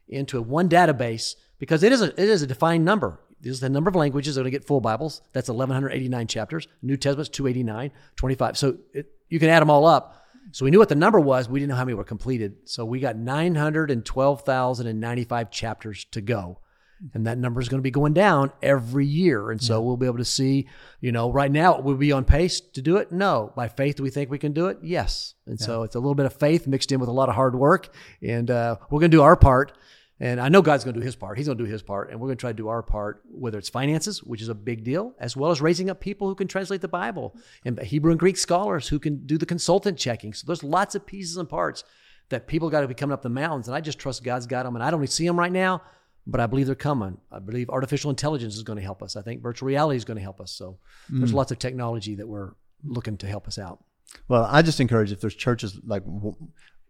into 0.07 0.43
one 0.43 0.69
database 0.69 1.37
because 1.59 1.83
it 1.83 1.91
is 1.91 2.03
a 2.03 2.09
it 2.21 2.29
is 2.29 2.43
a 2.43 2.47
defined 2.47 2.85
number. 2.85 3.19
This 3.41 3.53
is 3.53 3.61
the 3.61 3.69
number 3.69 3.89
of 3.89 3.95
languages 3.95 4.35
that 4.35 4.41
are 4.41 4.45
going 4.45 4.53
to 4.53 4.59
get 4.59 4.67
full 4.67 4.81
Bibles. 4.81 5.23
That's 5.33 5.49
1189 5.49 6.27
chapters. 6.27 6.67
New 6.83 6.97
Testament's 6.97 7.29
289, 7.31 7.93
25. 8.17 8.59
So 8.59 8.79
it, 8.93 9.13
you 9.29 9.39
can 9.39 9.49
add 9.49 9.61
them 9.61 9.71
all 9.71 9.87
up. 9.87 10.25
So 10.53 10.65
we 10.65 10.71
knew 10.71 10.79
what 10.79 10.89
the 10.89 10.95
number 10.95 11.21
was. 11.21 11.47
We 11.49 11.61
didn't 11.61 11.71
know 11.71 11.77
how 11.77 11.85
many 11.85 11.95
were 11.95 12.05
completed. 12.05 12.57
So 12.65 12.85
we 12.85 13.01
got 13.01 13.17
912,095 13.17 15.51
chapters 15.51 16.05
to 16.13 16.21
go. 16.21 16.61
And 17.15 17.29
that 17.29 17.39
number 17.39 17.61
is 17.61 17.69
going 17.69 17.79
to 17.79 17.83
be 17.83 17.93
going 17.93 18.13
down 18.13 18.51
every 18.61 19.07
year. 19.07 19.53
And 19.53 19.63
so 19.63 19.81
we'll 19.81 19.97
be 19.97 20.07
able 20.07 20.19
to 20.19 20.25
see, 20.25 20.67
you 21.01 21.13
know, 21.13 21.31
right 21.31 21.53
now, 21.53 21.81
we'll 21.81 21.95
we 21.95 22.07
be 22.07 22.13
on 22.13 22.25
pace 22.25 22.61
to 22.61 22.83
do 22.83 22.97
it? 22.97 23.13
No. 23.13 23.53
By 23.55 23.69
faith, 23.69 23.95
do 23.97 24.03
we 24.03 24.11
think 24.11 24.31
we 24.31 24.39
can 24.39 24.53
do 24.53 24.67
it? 24.67 24.79
Yes. 24.83 25.35
And 25.47 25.61
so 25.61 25.85
it's 25.85 25.95
a 25.95 26.01
little 26.01 26.17
bit 26.17 26.27
of 26.27 26.33
faith 26.33 26.67
mixed 26.67 26.91
in 26.91 26.99
with 26.99 27.09
a 27.09 27.13
lot 27.13 27.29
of 27.29 27.37
hard 27.37 27.55
work. 27.55 27.95
And 28.21 28.51
uh, 28.51 28.79
we're 28.91 28.99
going 28.99 29.13
to 29.13 29.17
do 29.17 29.23
our 29.23 29.37
part. 29.37 29.79
And 30.21 30.41
I 30.41 30.49
know 30.49 30.63
God's 30.63 30.83
going 30.83 30.95
to 30.95 31.01
do 31.01 31.05
his 31.05 31.15
part. 31.15 31.39
He's 31.39 31.47
going 31.47 31.59
to 31.59 31.65
do 31.65 31.71
his 31.71 31.83
part. 31.83 32.11
And 32.11 32.19
we're 32.19 32.27
going 32.27 32.37
to 32.37 32.41
try 32.41 32.51
to 32.51 32.57
do 32.57 32.69
our 32.69 32.83
part, 32.83 33.23
whether 33.31 33.59
it's 33.59 33.69
finances, 33.69 34.23
which 34.23 34.43
is 34.43 34.49
a 34.49 34.55
big 34.55 34.83
deal, 34.83 35.15
as 35.21 35.37
well 35.37 35.53
as 35.53 35.61
raising 35.61 35.91
up 35.91 36.01
people 36.01 36.29
who 36.29 36.35
can 36.35 36.49
translate 36.49 36.81
the 36.81 36.89
Bible 36.89 37.37
and 37.65 37.79
Hebrew 37.81 38.11
and 38.11 38.19
Greek 38.19 38.37
scholars 38.37 38.89
who 38.89 38.99
can 38.99 39.25
do 39.27 39.39
the 39.39 39.47
consultant 39.47 39.97
checking. 39.97 40.35
So 40.35 40.45
there's 40.47 40.65
lots 40.65 40.97
of 40.97 41.07
pieces 41.07 41.37
and 41.37 41.49
parts 41.49 41.85
that 42.31 42.49
people 42.49 42.69
got 42.69 42.81
to 42.81 42.89
be 42.89 42.95
coming 42.95 43.15
up 43.15 43.23
the 43.23 43.29
mountains. 43.29 43.69
And 43.69 43.77
I 43.77 43.81
just 43.81 43.99
trust 43.99 44.25
God's 44.25 44.47
got 44.47 44.65
them. 44.65 44.75
And 44.75 44.83
I 44.83 44.91
don't 44.91 45.07
see 45.09 45.27
them 45.27 45.39
right 45.39 45.53
now, 45.53 45.83
but 46.27 46.41
I 46.41 46.47
believe 46.47 46.67
they're 46.67 46.75
coming. 46.75 47.19
I 47.31 47.39
believe 47.39 47.71
artificial 47.71 48.11
intelligence 48.11 48.57
is 48.57 48.65
going 48.65 48.79
to 48.79 48.83
help 48.83 49.05
us. 49.05 49.15
I 49.15 49.23
think 49.23 49.41
virtual 49.41 49.69
reality 49.69 49.97
is 49.97 50.05
going 50.05 50.19
to 50.19 50.23
help 50.23 50.41
us. 50.41 50.51
So 50.51 50.79
there's 51.09 51.31
mm. 51.31 51.37
lots 51.37 51.53
of 51.53 51.61
technology 51.61 52.17
that 52.17 52.27
we're 52.27 52.53
looking 52.85 53.17
to 53.19 53.27
help 53.29 53.47
us 53.47 53.59
out. 53.59 53.85
Well, 54.27 54.49
I 54.51 54.63
just 54.63 54.81
encourage 54.81 55.13
if 55.13 55.21
there's 55.21 55.35
churches 55.35 55.79
like 55.87 56.05
w- 56.05 56.37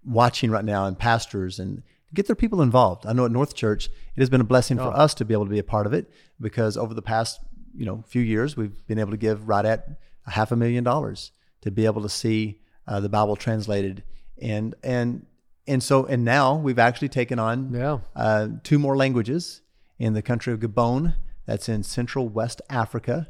watching 0.05 0.51
right 0.51 0.65
now 0.65 0.87
and 0.87 0.99
pastors 0.99 1.59
and 1.59 1.83
get 2.15 2.27
their 2.27 2.37
people 2.37 2.63
involved. 2.63 3.07
I 3.07 3.13
know 3.13 3.25
at 3.27 3.31
North 3.33 3.55
Church, 3.55 3.87
it 3.87 4.21
has 4.21 4.31
been 4.31 4.41
a 4.41 4.45
blessing 4.45 4.77
for 4.79 4.85
us 4.97 5.15
to 5.15 5.25
be 5.25 5.35
able 5.35 5.45
to 5.45 5.51
be 5.51 5.59
a 5.59 5.65
part 5.65 5.87
of 5.87 5.93
it 5.93 6.11
because 6.41 6.77
over 6.77 6.95
the 6.95 7.03
past, 7.03 7.41
you 7.77 7.85
know, 7.85 8.03
few 8.07 8.23
years, 8.23 8.57
we've 8.57 8.87
been 8.87 8.99
able 8.99 9.11
to 9.11 9.17
give 9.17 9.47
right 9.49 9.65
at 9.65 9.87
a 10.27 10.31
half 10.31 10.51
a 10.53 10.57
million 10.57 10.85
dollars 10.85 11.33
to 11.63 11.71
be 11.71 11.85
able 11.87 12.03
to 12.03 12.09
see 12.09 12.61
uh, 12.87 13.01
the 13.01 13.09
Bible 13.09 13.37
translated 13.37 14.03
and 14.41 14.75
and 14.83 15.27
and 15.67 15.83
so 15.83 16.07
and 16.07 16.25
now 16.25 16.55
we've 16.57 16.79
actually 16.79 17.09
taken 17.11 17.39
on 17.39 17.75
Yeah. 17.75 17.99
uh, 18.17 18.49
two 18.63 18.79
more 18.79 18.97
languages 18.97 19.61
in 19.99 20.15
the 20.15 20.23
country 20.23 20.53
of 20.53 20.61
Gabon. 20.61 21.15
That's 21.45 21.69
in 21.69 21.83
Central 21.83 22.29
West 22.29 22.63
Africa. 22.71 23.29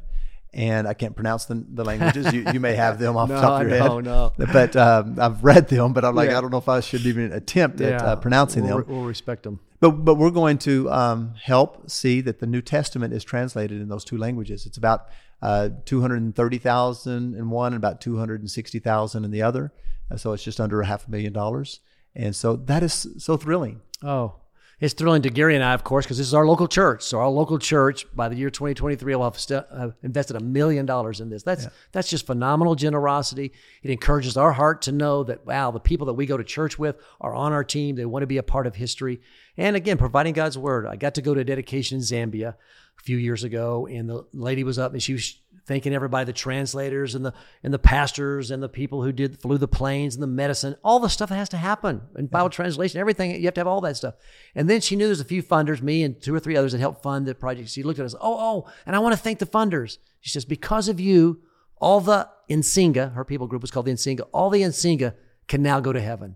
And 0.51 0.87
I 0.87 0.95
can't 0.95 1.15
pronounce 1.15 1.45
the, 1.45 1.63
the 1.69 1.85
languages. 1.85 2.33
You, 2.33 2.43
you 2.51 2.59
may 2.59 2.73
have 2.73 2.97
them 2.97 3.15
off 3.17 3.29
the 3.29 3.35
top 3.41 3.61
of 3.61 3.69
your 3.69 3.77
head. 3.77 3.87
know, 3.87 3.99
no. 3.99 4.33
But 4.51 4.75
um, 4.75 5.19
I've 5.19 5.43
read 5.43 5.67
them, 5.67 5.93
but 5.93 6.03
I'm 6.03 6.15
like, 6.15 6.31
Yeah. 6.31 6.39
I 6.39 6.41
don't 6.41 6.49
know 6.49 6.57
if 6.57 6.67
I 6.67 6.79
should 6.79 7.05
even 7.05 7.31
attempt 7.31 7.81
at 7.81 8.01
uh, 8.01 8.15
pronouncing 8.15 8.63
we'll, 8.63 8.77
them. 8.79 8.85
We'll 8.87 9.05
respect 9.05 9.43
them. 9.43 9.59
But 9.79 9.91
but 9.91 10.15
we're 10.15 10.31
going 10.31 10.57
to 10.59 10.89
um, 10.91 11.35
help 11.41 11.89
see 11.89 12.19
that 12.21 12.39
the 12.39 12.47
New 12.47 12.61
Testament 12.61 13.13
is 13.13 13.23
translated 13.23 13.79
in 13.79 13.87
those 13.89 14.03
two 14.03 14.17
languages. 14.17 14.65
It's 14.65 14.77
about 14.77 15.07
uh, 15.41 15.69
two 15.85 16.01
hundred 16.01 16.21
and 16.21 16.35
thirty 16.35 16.57
thousand 16.57 17.35
in 17.35 17.49
one, 17.49 17.73
and 17.73 17.77
about 17.77 18.01
two 18.01 18.17
hundred 18.17 18.41
and 18.41 18.51
sixty 18.51 18.79
thousand 18.79 19.23
in 19.23 19.31
the 19.31 19.41
other. 19.41 19.71
Uh, 20.11 20.17
so 20.17 20.33
it's 20.33 20.43
just 20.43 20.59
under 20.59 20.81
a 20.81 20.85
half 20.85 21.07
a 21.07 21.11
million 21.11 21.31
dollars, 21.31 21.79
and 22.15 22.35
so 22.35 22.55
that 22.55 22.83
is 22.83 23.07
so 23.19 23.37
thrilling. 23.37 23.81
Oh, 24.03 24.35
it's 24.79 24.93
thrilling 24.93 25.21
to 25.23 25.29
Gary 25.29 25.55
and 25.55 25.63
I, 25.63 25.73
of 25.73 25.83
course, 25.83 26.05
because 26.05 26.17
this 26.17 26.27
is 26.27 26.33
our 26.33 26.45
local 26.45 26.67
church. 26.67 27.03
So 27.03 27.19
our 27.19 27.29
local 27.29 27.59
church, 27.59 28.05
by 28.15 28.29
the 28.29 28.35
year 28.35 28.49
2023, 28.49 29.15
will 29.15 29.23
have 29.23 29.37
st- 29.37 29.65
uh, 29.71 29.89
invested 30.03 30.37
a 30.37 30.39
million 30.39 30.85
dollars 30.85 31.19
in 31.19 31.29
this. 31.29 31.43
That's 31.43 31.67
that's 31.91 32.09
just 32.09 32.25
phenomenal 32.25 32.75
generosity. 32.75 33.51
It 33.83 33.91
encourages 33.91 34.37
our 34.37 34.53
heart 34.53 34.81
to 34.83 34.91
know 34.91 35.23
that 35.23 35.45
wow, 35.45 35.71
the 35.71 35.79
people 35.79 36.07
that 36.07 36.13
we 36.13 36.25
go 36.25 36.37
to 36.37 36.43
church 36.43 36.79
with 36.79 36.97
are 37.19 37.35
on 37.35 37.51
our 37.51 37.63
team. 37.63 37.95
They 37.95 38.05
want 38.05 38.23
to 38.23 38.27
be 38.27 38.37
a 38.37 38.43
part 38.43 38.67
of 38.67 38.75
history, 38.75 39.21
and 39.57 39.75
again, 39.75 39.97
providing 39.97 40.33
God's 40.33 40.57
word. 40.57 40.85
I 40.85 40.95
got 40.95 41.15
to 41.15 41.21
go 41.21 41.33
to 41.33 41.43
dedication 41.43 41.97
in 41.97 42.01
Zambia 42.03 42.55
a 42.99 43.03
few 43.03 43.17
years 43.17 43.43
ago, 43.43 43.87
and 43.87 44.09
the 44.09 44.25
lady 44.33 44.63
was 44.63 44.77
up 44.77 44.93
and 44.93 45.01
she 45.01 45.13
was 45.13 45.39
thanking 45.65 45.93
everybody, 45.93 46.25
the 46.25 46.33
translators 46.33 47.13
and 47.13 47.23
the 47.23 47.33
and 47.63 47.71
the 47.71 47.79
pastors 47.79 48.49
and 48.49 48.61
the 48.61 48.67
people 48.67 49.03
who 49.03 49.11
did 49.11 49.39
flew 49.39 49.57
the 49.57 49.67
planes 49.67 50.15
and 50.15 50.23
the 50.23 50.27
medicine, 50.27 50.75
all 50.83 50.99
the 50.99 51.07
stuff 51.07 51.29
that 51.29 51.35
has 51.35 51.49
to 51.49 51.57
happen 51.57 52.01
and 52.15 52.29
Bible 52.29 52.49
translation, 52.49 52.99
everything. 52.99 53.35
You 53.35 53.45
have 53.45 53.53
to 53.53 53.59
have 53.59 53.67
all 53.67 53.81
that 53.81 53.95
stuff. 53.95 54.15
And 54.55 54.69
then 54.69 54.81
she 54.81 54.95
knew 54.95 55.05
there's 55.05 55.19
a 55.19 55.25
few 55.25 55.43
funders, 55.43 55.81
me 55.81 56.03
and 56.03 56.19
two 56.19 56.33
or 56.33 56.39
three 56.39 56.57
others 56.57 56.71
that 56.71 56.79
helped 56.79 57.03
fund 57.03 57.25
the 57.25 57.35
project. 57.35 57.69
She 57.69 57.83
looked 57.83 57.99
at 57.99 58.05
us, 58.05 58.15
oh, 58.15 58.19
oh, 58.21 58.71
and 58.85 58.95
I 58.95 58.99
want 58.99 59.13
to 59.13 59.21
thank 59.21 59.39
the 59.39 59.45
funders. 59.45 59.99
She 60.19 60.31
says, 60.31 60.43
because 60.43 60.89
of 60.89 60.99
you, 60.99 61.41
all 61.77 62.01
the 62.01 62.27
Insinga, 62.49 63.13
her 63.13 63.23
people 63.23 63.47
group 63.47 63.61
was 63.61 63.71
called 63.71 63.85
the 63.85 63.93
Insinga, 63.93 64.27
all 64.33 64.49
the 64.49 64.63
Insinga 64.63 65.13
can 65.47 65.61
now 65.61 65.79
go 65.79 65.93
to 65.93 66.01
heaven. 66.01 66.35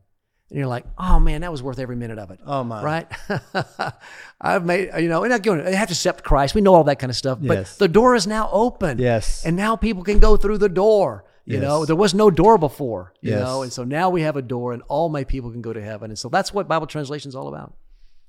And 0.54 0.60
you're 0.60 0.68
like, 0.68 0.86
oh 1.00 1.20
man, 1.20 1.42
that 1.42 1.52
was 1.52 1.64
worth 1.64 1.80
every 1.80 1.96
minute 1.96 2.20
of 2.20 2.30
it. 2.30 2.40
Oh, 2.46 2.64
my. 2.64 2.84
Right? 2.84 3.08
I've 4.40 4.64
made, 4.64 4.92
you 5.00 5.10
know, 5.10 5.24
and 5.24 5.32
not 5.32 5.42
going, 5.42 5.64
they 5.64 5.76
have 5.76 5.88
to 5.88 5.94
accept 5.94 6.24
Christ. 6.24 6.54
We 6.54 6.62
know 6.62 6.76
all 6.76 6.84
that 6.84 7.00
kind 7.00 7.10
of 7.10 7.16
stuff. 7.16 7.40
But 7.42 7.58
Yes. 7.58 7.78
the 7.78 7.88
door 7.88 8.14
is 8.14 8.28
now 8.28 8.50
open. 8.52 9.00
Yes. 9.00 9.44
And 9.46 9.56
now 9.56 9.76
people 9.76 10.04
can 10.04 10.20
go 10.20 10.38
through 10.38 10.60
the 10.60 10.70
door. 10.70 11.26
You 11.46 11.56
Yes. 11.56 11.64
know, 11.64 11.86
there 11.86 11.96
was 11.96 12.14
no 12.14 12.30
door 12.30 12.58
before, 12.60 13.14
you 13.20 13.32
Yes. 13.32 13.42
know, 13.42 13.64
and 13.64 13.74
so 13.74 13.84
now 13.84 14.10
we 14.12 14.22
have 14.22 14.38
a 14.38 14.42
door 14.44 14.74
and 14.74 14.82
all 14.88 15.10
my 15.10 15.24
people 15.24 15.50
can 15.52 15.62
go 15.62 15.74
to 15.74 15.82
heaven. 15.82 16.12
And 16.12 16.18
so 16.20 16.30
that's 16.30 16.54
what 16.54 16.68
Bible 16.68 16.86
translation 16.88 17.30
is 17.30 17.36
all 17.36 17.48
about. 17.48 17.74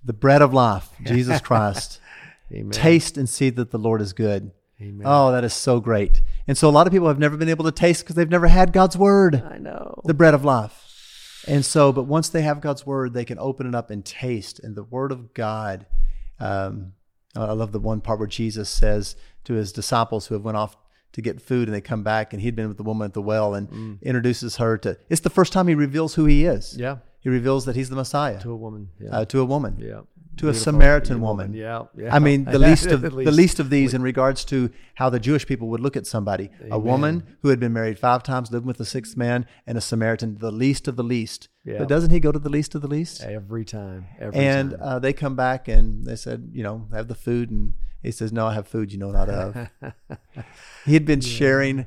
The 0.03 0.13
bread 0.15 0.41
of 0.43 0.53
life, 0.55 0.89
Jesus 1.03 1.41
Christ. 1.49 2.01
Amen. 2.51 2.71
Taste 2.71 3.17
and 3.19 3.29
see 3.29 3.51
that 3.51 3.71
the 3.71 3.79
Lord 3.79 4.01
is 4.01 4.13
good. 4.15 4.51
Amen. 4.81 5.03
Oh, 5.05 5.31
that 5.31 5.45
is 5.45 5.53
so 5.55 5.79
great. 5.79 6.23
And 6.49 6.59
so 6.59 6.69
a 6.69 6.73
lot 6.73 6.87
of 6.87 6.93
people 6.93 7.07
have 7.09 7.19
never 7.19 7.37
been 7.37 7.49
able 7.49 7.65
to 7.67 7.73
taste 7.73 8.03
because 8.03 8.17
they've 8.17 8.29
never 8.31 8.49
had 8.49 8.73
God's 8.73 8.97
word. 8.97 9.43
I 9.49 9.59
know. 9.59 10.01
the 10.07 10.15
bread 10.15 10.35
of 10.35 10.45
life. 10.45 10.81
And 11.47 11.65
so, 11.65 11.93
but 11.93 12.05
once 12.05 12.29
they 12.29 12.43
have 12.43 12.61
God's 12.61 12.87
word, 12.87 13.13
they 13.13 13.25
can 13.25 13.39
open 13.39 13.67
it 13.67 13.75
up 13.75 13.91
and 13.91 14.05
taste. 14.05 14.59
And 14.61 14.75
the 14.77 14.85
word 14.85 15.13
of 15.13 15.35
God, 15.35 15.87
um, 16.41 16.93
I 17.37 17.53
love 17.53 17.73
the 17.73 17.81
one 17.81 18.01
part 18.01 18.19
where 18.19 18.29
Jesus 18.29 18.69
says 18.71 19.17
to 19.45 19.55
his 19.55 19.73
disciples 19.73 20.27
who 20.27 20.35
have 20.35 20.45
went 20.45 20.57
off 20.57 20.77
to 21.13 21.23
get 21.23 21.41
food 21.41 21.69
and 21.69 21.75
they 21.75 21.81
come 21.81 22.03
back 22.03 22.33
and 22.33 22.43
he'd 22.43 22.57
been 22.57 22.69
with 22.69 22.77
the 22.77 22.83
woman 22.83 23.05
at 23.07 23.15
the 23.15 23.23
well 23.23 23.55
and 23.55 23.99
introduces 24.03 24.57
her 24.57 24.77
to, 24.79 24.97
it's 25.09 25.21
the 25.21 25.31
first 25.31 25.53
time 25.53 25.69
he 25.69 25.75
reveals 25.75 26.15
who 26.15 26.25
he 26.25 26.45
is. 26.45 26.77
Yeah. 26.77 26.99
He 27.21 27.29
reveals 27.29 27.65
that 27.67 27.75
he's 27.77 27.89
the 27.89 27.97
Messiah 27.97 28.39
To 28.41 28.51
a 28.51 28.57
woman. 28.57 28.91
Yeah. 29.01 29.11
uh, 29.11 29.25
to 29.27 29.41
a 29.41 29.45
woman, 29.45 29.77
yeah. 29.79 30.01
To 30.37 30.49
a 30.49 30.55
Samaritan 30.55 31.21
woman. 31.21 31.53
Yeah. 31.55 31.85
Yeah. 31.97 32.15
I 32.15 32.19
mean, 32.19 32.45
the 32.45 32.59
least 32.71 32.87
of 32.87 33.05
At 33.05 33.13
the 33.13 33.33
least 33.33 33.61
of 33.61 33.71
these 33.71 33.95
in 33.95 34.03
regards 34.03 34.45
to 34.47 34.71
how 34.95 35.11
the 35.11 35.21
Jewish 35.21 35.47
people 35.47 35.69
would 35.69 35.81
look 35.81 35.97
at 35.97 36.07
somebody: 36.07 36.51
a 36.71 36.79
woman 36.79 37.37
who 37.43 37.49
had 37.49 37.61
been 37.61 37.73
married 37.73 37.99
five 37.99 38.23
times, 38.23 38.51
living 38.51 38.67
with 38.67 38.81
a 38.81 38.85
sixth 38.85 39.17
man, 39.17 39.47
and 39.67 39.79
a 39.79 39.81
Samaritan, 39.81 40.39
the 40.39 40.53
least 40.53 40.89
of 40.89 40.97
the 40.97 41.05
least. 41.05 41.49
Yeah. 41.65 41.79
But 41.79 41.89
doesn't 41.89 42.11
he 42.11 42.21
go 42.21 42.33
to 42.33 42.39
the 42.39 42.49
least 42.51 42.75
of 42.75 42.83
the 42.83 42.89
least? 42.89 43.23
Every 43.23 43.65
time. 43.65 44.07
Every 44.19 44.39
And 44.39 44.71
time. 44.73 44.81
uh, 44.83 44.99
they 44.99 45.13
come 45.13 45.35
back 45.37 45.67
and 45.69 46.05
they 46.05 46.17
said, 46.17 46.51
you 46.53 46.63
know, 46.63 46.89
have 46.93 47.09
the 47.09 47.15
food, 47.15 47.51
and 47.51 47.75
he 48.03 48.11
says, 48.11 48.33
no, 48.33 48.47
I 48.47 48.55
have 48.55 48.69
food 48.69 48.93
you 48.93 48.99
know 48.99 49.11
not 49.11 49.31
of. 49.31 49.71
he 50.85 50.93
had 50.95 51.07
been 51.07 51.21
sharing 51.23 51.87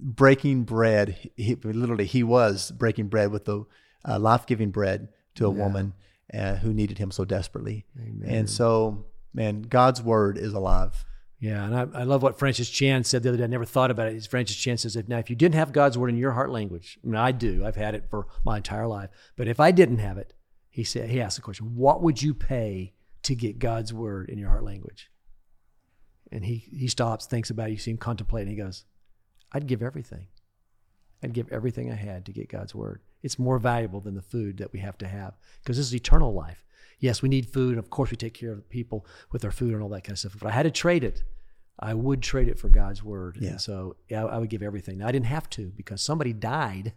breaking 0.00 0.64
bread. 0.64 1.30
He, 1.36 1.54
literally, 1.56 2.06
he 2.06 2.22
was 2.22 2.70
breaking 2.70 3.08
bread 3.08 3.30
with 3.30 3.44
the 3.44 3.64
uh, 4.08 4.18
life-giving 4.18 4.70
bread 4.70 5.08
to 5.34 5.46
a 5.46 5.50
woman 5.50 5.92
uh, 6.32 6.56
who 6.56 6.72
needed 6.72 6.98
him 6.98 7.10
so 7.10 7.24
desperately. 7.24 7.86
And 8.24 8.48
so, 8.48 9.06
man, 9.32 9.62
God's 9.62 10.02
word 10.02 10.38
is 10.38 10.52
alive. 10.52 11.04
Yeah, 11.40 11.64
and 11.64 11.74
I, 11.74 12.00
I 12.00 12.02
love 12.02 12.24
what 12.24 12.36
Francis 12.36 12.68
Chan 12.68 13.04
said 13.04 13.22
the 13.22 13.28
other 13.28 13.38
day. 13.38 13.44
I 13.44 13.46
never 13.46 13.64
thought 13.64 13.92
about 13.92 14.08
it. 14.08 14.26
Francis 14.26 14.56
Chan 14.56 14.78
says, 14.78 14.96
if, 14.96 15.06
now, 15.08 15.18
if 15.18 15.30
you 15.30 15.36
didn't 15.36 15.54
have 15.54 15.72
God's 15.72 15.96
word 15.96 16.08
in 16.08 16.16
your 16.16 16.32
heart 16.32 16.50
language, 16.50 16.98
I 17.04 17.06
mean, 17.06 17.14
I 17.16 17.30
do. 17.30 17.64
I've 17.64 17.76
had 17.76 17.94
it 17.94 18.10
for 18.10 18.26
my 18.44 18.56
entire 18.56 18.88
life. 18.88 19.10
But 19.36 19.46
if 19.46 19.60
I 19.60 19.70
didn't 19.70 19.98
have 19.98 20.18
it, 20.18 20.34
he 20.68 20.82
said, 20.82 21.10
he 21.10 21.20
asked 21.20 21.36
the 21.36 21.42
question, 21.42 21.76
what 21.76 22.02
would 22.02 22.20
you 22.22 22.34
pay 22.34 22.92
to 23.22 23.36
get 23.36 23.60
God's 23.60 23.94
word 23.94 24.28
in 24.28 24.38
your 24.38 24.48
heart 24.48 24.64
language? 24.64 25.10
And 26.32 26.44
he, 26.44 26.56
he 26.56 26.88
stops, 26.88 27.26
thinks 27.26 27.50
about 27.50 27.68
it. 27.68 27.72
You 27.72 27.78
see 27.78 27.92
him 27.92 27.98
contemplating. 27.98 28.50
He 28.50 28.60
goes, 28.60 28.84
I'd 29.52 29.68
give 29.68 29.80
everything. 29.80 30.26
I'd 31.22 31.32
give 31.32 31.50
everything 31.50 31.90
I 31.90 31.96
had 31.96 32.26
to 32.26 32.32
get 32.32 32.48
God's 32.48 32.74
word. 32.74 33.00
It's 33.22 33.38
more 33.38 33.58
valuable 33.58 34.00
than 34.00 34.14
the 34.14 34.22
food 34.22 34.58
that 34.58 34.72
we 34.72 34.78
have 34.78 34.98
to 34.98 35.08
have 35.08 35.34
because 35.62 35.76
this 35.76 35.86
is 35.86 35.94
eternal 35.94 36.32
life. 36.32 36.64
Yes, 37.00 37.22
we 37.22 37.28
need 37.28 37.52
food, 37.52 37.70
and 37.70 37.78
of 37.78 37.90
course, 37.90 38.10
we 38.10 38.16
take 38.16 38.34
care 38.34 38.52
of 38.52 38.68
people 38.70 39.06
with 39.30 39.44
our 39.44 39.52
food 39.52 39.72
and 39.72 39.82
all 39.82 39.88
that 39.90 40.02
kind 40.02 40.12
of 40.12 40.18
stuff. 40.18 40.34
If 40.34 40.44
I 40.44 40.50
had 40.50 40.64
to 40.64 40.70
trade 40.70 41.04
it, 41.04 41.22
I 41.78 41.94
would 41.94 42.22
trade 42.22 42.48
it 42.48 42.58
for 42.58 42.68
God's 42.68 43.04
word. 43.04 43.38
Yeah. 43.40 43.50
And 43.50 43.60
so 43.60 43.96
yeah, 44.08 44.24
I 44.24 44.38
would 44.38 44.50
give 44.50 44.62
everything. 44.62 44.98
Now, 44.98 45.06
I 45.06 45.12
didn't 45.12 45.26
have 45.26 45.48
to 45.50 45.72
because 45.76 46.02
somebody 46.02 46.32
died. 46.32 46.92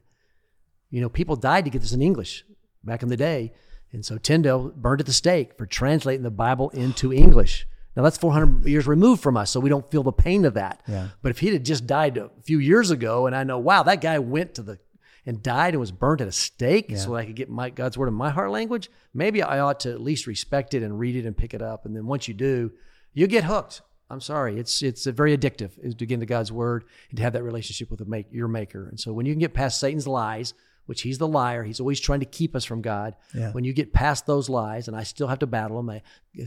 You 0.89 1.01
know, 1.01 1.09
people 1.09 1.35
died 1.35 1.65
to 1.65 1.71
get 1.71 1.81
this 1.81 1.93
in 1.93 2.01
English 2.01 2.45
back 2.83 3.03
in 3.03 3.09
the 3.09 3.17
day. 3.17 3.53
And 3.91 4.05
so 4.05 4.17
Tyndale 4.17 4.71
burned 4.75 5.01
at 5.01 5.05
the 5.07 5.13
stake 5.13 5.57
for 5.57 5.65
translating 5.65 6.23
the 6.23 6.31
Bible 6.31 6.69
into 6.71 7.13
English. 7.13 7.67
Now 7.95 8.03
that's 8.03 8.17
400 8.17 8.65
years 8.67 8.87
removed 8.87 9.21
from 9.21 9.35
us, 9.37 9.51
so 9.51 9.59
we 9.59 9.69
don't 9.69 9.89
feel 9.89 10.03
the 10.03 10.11
pain 10.11 10.45
of 10.45 10.53
that. 10.53 10.81
Yeah. 10.87 11.09
But 11.21 11.31
if 11.31 11.39
he 11.39 11.47
had 11.47 11.65
just 11.65 11.85
died 11.87 12.17
a 12.17 12.29
few 12.43 12.59
years 12.59 12.89
ago, 12.91 13.27
and 13.27 13.35
I 13.35 13.43
know, 13.43 13.57
wow, 13.59 13.83
that 13.83 14.01
guy 14.01 14.19
went 14.19 14.55
to 14.55 14.61
the 14.61 14.79
and 15.25 15.43
died 15.43 15.73
and 15.73 15.79
was 15.79 15.91
burnt 15.91 16.21
at 16.21 16.27
a 16.27 16.31
stake, 16.31 16.97
so 16.97 17.15
I 17.15 17.25
could 17.25 17.35
get 17.35 17.49
my 17.49 17.69
God's 17.69 17.97
word 17.97 18.07
in 18.07 18.13
my 18.13 18.31
heart 18.31 18.49
language, 18.49 18.89
maybe 19.13 19.43
I 19.43 19.59
ought 19.59 19.81
to 19.81 19.91
at 19.91 20.01
least 20.01 20.25
respect 20.25 20.73
it 20.73 20.81
and 20.81 20.97
read 20.97 21.15
it 21.15 21.27
and 21.27 21.37
pick 21.37 21.53
it 21.53 21.61
up. 21.61 21.85
And 21.85 21.95
then 21.95 22.07
once 22.07 22.27
you 22.27 22.33
do, 22.33 22.71
you 23.13 23.27
get 23.27 23.43
hooked. 23.43 23.81
I'm 24.09 24.19
sorry, 24.19 24.59
it's 24.59 24.81
it's 24.81 25.05
very 25.05 25.37
addictive 25.37 25.71
is 25.81 25.95
to 25.95 26.05
get 26.05 26.15
into 26.15 26.25
God's 26.25 26.51
word 26.51 26.83
and 27.09 27.17
to 27.17 27.23
have 27.23 27.33
that 27.33 27.43
relationship 27.43 27.89
with 27.89 27.99
the 27.99 28.05
make, 28.05 28.25
your 28.31 28.47
Maker. 28.47 28.87
And 28.89 28.99
so 28.99 29.13
when 29.13 29.25
you 29.25 29.33
can 29.33 29.39
get 29.39 29.53
past 29.53 29.79
Satan's 29.79 30.07
lies, 30.07 30.53
which 30.91 31.03
he's 31.03 31.19
the 31.19 31.27
liar, 31.27 31.63
he's 31.63 31.79
always 31.79 32.01
trying 32.01 32.19
to 32.19 32.25
keep 32.25 32.53
us 32.53 32.65
from 32.65 32.81
God. 32.81 33.15
Yeah. 33.33 33.53
When 33.53 33.63
you 33.63 33.71
get 33.71 33.93
past 33.93 34.25
those 34.25 34.49
lies, 34.49 34.89
and 34.89 34.97
I 34.97 35.03
still 35.03 35.27
have 35.27 35.39
to 35.39 35.47
battle 35.47 35.77
them, 35.77 35.89
I, 35.89 36.01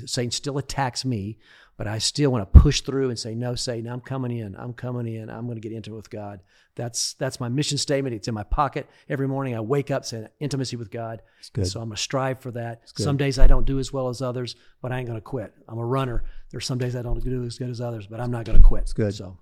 Satan 0.05 0.31
still 0.31 0.59
attacks 0.59 1.03
me, 1.03 1.39
but 1.79 1.87
I 1.87 1.97
still 1.97 2.31
want 2.31 2.43
to 2.53 2.61
push 2.61 2.83
through 2.83 3.09
and 3.09 3.19
say, 3.19 3.35
"No, 3.35 3.55
Satan, 3.55 3.91
I'm 3.91 4.03
coming 4.03 4.37
in. 4.37 4.55
I'm 4.55 4.75
coming 4.75 5.07
in. 5.07 5.31
I'm 5.31 5.47
going 5.47 5.57
to 5.57 5.67
get 5.67 5.73
intimate 5.73 5.97
with 5.97 6.11
God." 6.11 6.41
That's 6.75 7.15
that's 7.15 7.41
my 7.41 7.49
mission 7.49 7.79
statement. 7.79 8.15
It's 8.15 8.29
in 8.29 8.35
my 8.35 8.43
pocket 8.43 8.87
every 9.09 9.27
morning. 9.27 9.57
I 9.57 9.61
wake 9.61 9.91
up 9.91 10.05
saying 10.05 10.29
intimacy 10.41 10.77
with 10.77 10.91
God. 10.91 11.23
good. 11.55 11.67
So 11.67 11.81
I'm 11.81 11.89
going 11.89 11.97
to 11.97 12.03
strive 12.03 12.41
for 12.41 12.51
that. 12.51 12.83
Some 13.05 13.17
days 13.17 13.39
I 13.39 13.47
don't 13.47 13.65
do 13.65 13.79
as 13.79 13.95
well 13.95 14.11
as 14.11 14.21
others, 14.21 14.57
but 14.83 14.93
I 14.93 14.99
ain't 14.99 15.07
going 15.07 15.17
to 15.17 15.23
quit. 15.25 15.55
I'm 15.67 15.79
a 15.79 15.87
runner. 15.87 16.23
There's 16.51 16.67
some 16.67 16.77
days 16.79 16.95
I 16.95 17.01
don't 17.01 17.25
do 17.25 17.45
as 17.45 17.57
good 17.57 17.71
as 17.71 17.81
others, 17.81 18.07
but 18.07 18.21
I'm 18.21 18.31
not 18.31 18.45
going 18.45 18.59
to 18.59 18.63
quit. 18.63 18.83
It's 18.83 18.93
good. 18.93 19.15
So 19.15 19.39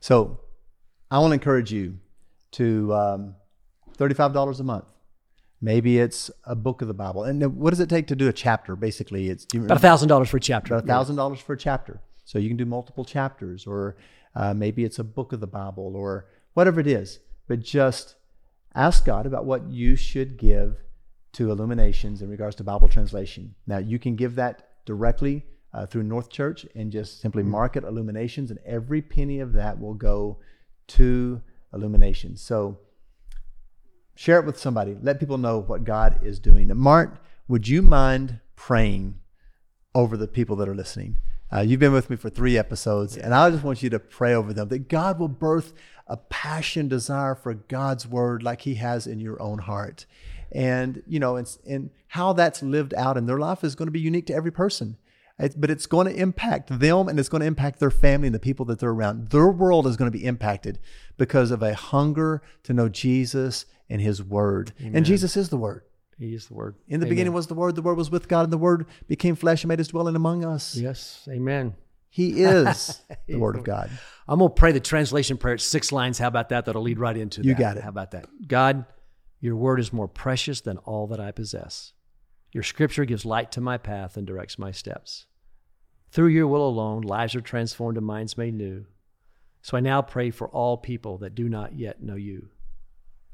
So 0.00 0.40
I 1.12 1.20
want 1.20 1.30
to 1.30 1.34
encourage 1.34 1.72
you 1.72 1.98
to 2.52 2.92
um, 2.94 3.34
$35 3.98 4.60
a 4.60 4.62
month. 4.62 4.84
Maybe 5.60 5.98
it's 5.98 6.30
a 6.44 6.54
book 6.54 6.82
of 6.82 6.88
the 6.88 6.94
Bible. 6.94 7.24
And 7.24 7.56
what 7.56 7.70
does 7.70 7.80
it 7.80 7.88
take 7.88 8.06
to 8.08 8.16
do 8.16 8.28
a 8.28 8.32
chapter? 8.32 8.76
Basically, 8.76 9.30
it's 9.30 9.46
about 9.54 9.78
a 9.78 9.80
thousand 9.80 10.08
dollars 10.08 10.28
for 10.28 10.36
a 10.36 10.40
chapter. 10.40 10.74
about 10.74 10.86
thousand 10.86 11.16
dollars 11.16 11.40
for 11.40 11.54
a 11.54 11.56
chapter. 11.56 12.00
So 12.24 12.38
you 12.38 12.48
can 12.48 12.56
do 12.56 12.66
multiple 12.66 13.04
chapters, 13.04 13.66
or 13.66 13.96
uh, 14.34 14.52
maybe 14.52 14.84
it's 14.84 14.98
a 14.98 15.04
book 15.04 15.32
of 15.32 15.40
the 15.40 15.46
Bible, 15.46 15.94
or 15.96 16.26
whatever 16.54 16.80
it 16.80 16.86
is. 16.86 17.20
But 17.48 17.60
just 17.60 18.16
ask 18.74 19.04
God 19.04 19.24
about 19.26 19.44
what 19.46 19.70
you 19.70 19.96
should 19.96 20.36
give 20.36 20.76
to 21.32 21.50
Illuminations 21.50 22.22
in 22.22 22.28
regards 22.28 22.56
to 22.56 22.64
Bible 22.64 22.88
translation. 22.88 23.54
Now 23.66 23.78
you 23.78 23.98
can 23.98 24.16
give 24.16 24.34
that 24.34 24.68
directly 24.84 25.44
uh, 25.72 25.86
through 25.86 26.04
North 26.04 26.30
Church 26.30 26.66
and 26.74 26.92
just 26.92 27.20
simply 27.20 27.42
mark 27.42 27.76
it 27.76 27.84
Illuminations, 27.84 28.50
and 28.50 28.60
every 28.66 29.02
penny 29.02 29.40
of 29.40 29.52
that 29.54 29.80
will 29.80 29.94
go 29.94 30.38
to 30.88 31.40
Illuminations. 31.72 32.40
So 32.40 32.78
share 34.14 34.38
it 34.38 34.46
with 34.46 34.58
somebody. 34.58 34.96
Let 35.00 35.20
people 35.20 35.38
know 35.38 35.58
what 35.60 35.84
God 35.84 36.18
is 36.22 36.38
doing. 36.38 36.70
And 36.70 36.80
Mart, 36.80 37.18
would 37.48 37.68
you 37.68 37.82
mind 37.82 38.40
praying 38.56 39.20
over 39.94 40.16
the 40.16 40.28
people 40.28 40.56
that 40.56 40.68
are 40.68 40.74
listening? 40.74 41.16
Uh, 41.52 41.60
you've 41.60 41.80
been 41.80 41.92
with 41.92 42.10
me 42.10 42.16
for 42.16 42.30
three 42.30 42.58
episodes, 42.58 43.16
and 43.16 43.34
I 43.34 43.50
just 43.50 43.62
want 43.62 43.82
you 43.82 43.90
to 43.90 43.98
pray 43.98 44.34
over 44.34 44.52
them 44.52 44.68
that 44.68 44.88
God 44.88 45.18
will 45.18 45.28
birth 45.28 45.72
a 46.06 46.16
passion, 46.16 46.88
desire 46.88 47.34
for 47.34 47.54
God's 47.54 48.06
word 48.06 48.42
like 48.42 48.62
He 48.62 48.74
has 48.74 49.06
in 49.06 49.20
your 49.20 49.40
own 49.40 49.58
heart. 49.58 50.06
And, 50.50 51.02
you 51.06 51.18
know, 51.18 51.36
it's, 51.36 51.58
and 51.66 51.90
how 52.08 52.32
that's 52.32 52.62
lived 52.62 52.94
out 52.94 53.16
in 53.16 53.26
their 53.26 53.38
life 53.38 53.64
is 53.64 53.74
going 53.74 53.86
to 53.86 53.92
be 53.92 54.00
unique 54.00 54.26
to 54.26 54.34
every 54.34 54.52
person. 54.52 54.96
It- 55.38 55.60
but 55.60 55.70
it's 55.70 55.86
going 55.86 56.06
to 56.06 56.14
impact 56.14 56.78
them 56.78 57.08
and 57.08 57.18
it's 57.18 57.28
going 57.28 57.40
to 57.40 57.46
impact 57.46 57.80
their 57.80 57.90
family 57.90 58.28
and 58.28 58.34
the 58.34 58.40
people 58.40 58.64
that 58.66 58.78
they're 58.78 58.90
around. 58.90 59.30
Their 59.30 59.48
world 59.48 59.86
is 59.86 59.96
going 59.96 60.10
to 60.10 60.16
be 60.16 60.24
impacted 60.24 60.78
because 61.16 61.50
of 61.50 61.62
a 61.62 61.74
hunger 61.74 62.40
to 62.64 62.72
know 62.72 62.88
Jesus 62.88 63.66
and 63.88 64.00
His 64.00 64.22
Word. 64.22 64.72
And 64.78 65.04
Jesus 65.04 65.36
is 65.36 65.48
the 65.48 65.56
Word. 65.56 65.82
He 66.18 66.34
is 66.34 66.46
the 66.46 66.54
word. 66.54 66.76
In 66.86 67.00
the 67.00 67.06
Amen. 67.06 67.10
beginning 67.10 67.32
was 67.32 67.48
the 67.48 67.54
Word, 67.54 67.74
the 67.74 67.82
Word 67.82 67.96
was 67.96 68.08
with 68.10 68.28
God, 68.28 68.44
and 68.44 68.52
the 68.52 68.58
Word 68.58 68.86
became 69.08 69.34
flesh 69.34 69.64
and 69.64 69.68
made 69.68 69.80
His 69.80 69.88
dwelling 69.88 70.14
among 70.14 70.44
us. 70.44 70.76
Yes. 70.76 71.26
Amen. 71.28 71.74
He 72.08 72.42
is 72.44 73.00
the 73.26 73.36
Word 73.36 73.56
of 73.56 73.64
God. 73.64 73.90
I'm 74.28 74.38
gonna 74.38 74.50
pray 74.50 74.70
the 74.70 74.78
translation 74.80 75.36
prayer. 75.36 75.54
It's 75.54 75.64
six 75.64 75.90
lines. 75.90 76.18
How 76.18 76.28
about 76.28 76.50
that? 76.50 76.66
That'll 76.66 76.82
lead 76.82 77.00
right 77.00 77.16
into 77.16 77.42
You 77.42 77.54
that. 77.54 77.58
got 77.58 77.76
it. 77.76 77.82
How 77.82 77.88
about 77.88 78.12
that? 78.12 78.26
God, 78.46 78.84
your 79.40 79.56
word 79.56 79.80
is 79.80 79.92
more 79.92 80.06
precious 80.08 80.60
than 80.60 80.78
all 80.78 81.08
that 81.08 81.20
I 81.20 81.32
possess. 81.32 81.92
Your 82.52 82.62
scripture 82.62 83.04
gives 83.04 83.24
light 83.24 83.50
to 83.52 83.60
my 83.60 83.76
path 83.76 84.16
and 84.16 84.24
directs 84.26 84.58
my 84.58 84.70
steps. 84.70 85.26
Through 86.12 86.28
your 86.28 86.46
will 86.46 86.66
alone, 86.66 87.02
lives 87.02 87.34
are 87.34 87.40
transformed 87.40 87.98
and 87.98 88.06
minds 88.06 88.38
made 88.38 88.54
new. 88.54 88.86
So 89.62 89.76
I 89.76 89.80
now 89.80 90.00
pray 90.00 90.30
for 90.30 90.48
all 90.48 90.76
people 90.76 91.18
that 91.18 91.34
do 91.34 91.48
not 91.48 91.76
yet 91.76 92.00
know 92.02 92.14
you. 92.14 92.50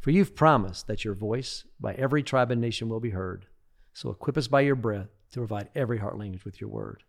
For 0.00 0.10
you've 0.10 0.34
promised 0.34 0.86
that 0.86 1.04
your 1.04 1.14
voice 1.14 1.64
by 1.78 1.94
every 1.94 2.22
tribe 2.22 2.50
and 2.50 2.60
nation 2.60 2.88
will 2.88 3.00
be 3.00 3.10
heard. 3.10 3.46
So 3.92 4.10
equip 4.10 4.38
us 4.38 4.48
by 4.48 4.62
your 4.62 4.74
breath 4.74 5.08
to 5.32 5.40
provide 5.40 5.68
every 5.74 5.98
heart 5.98 6.18
language 6.18 6.44
with 6.44 6.60
your 6.60 6.70
word. 6.70 7.02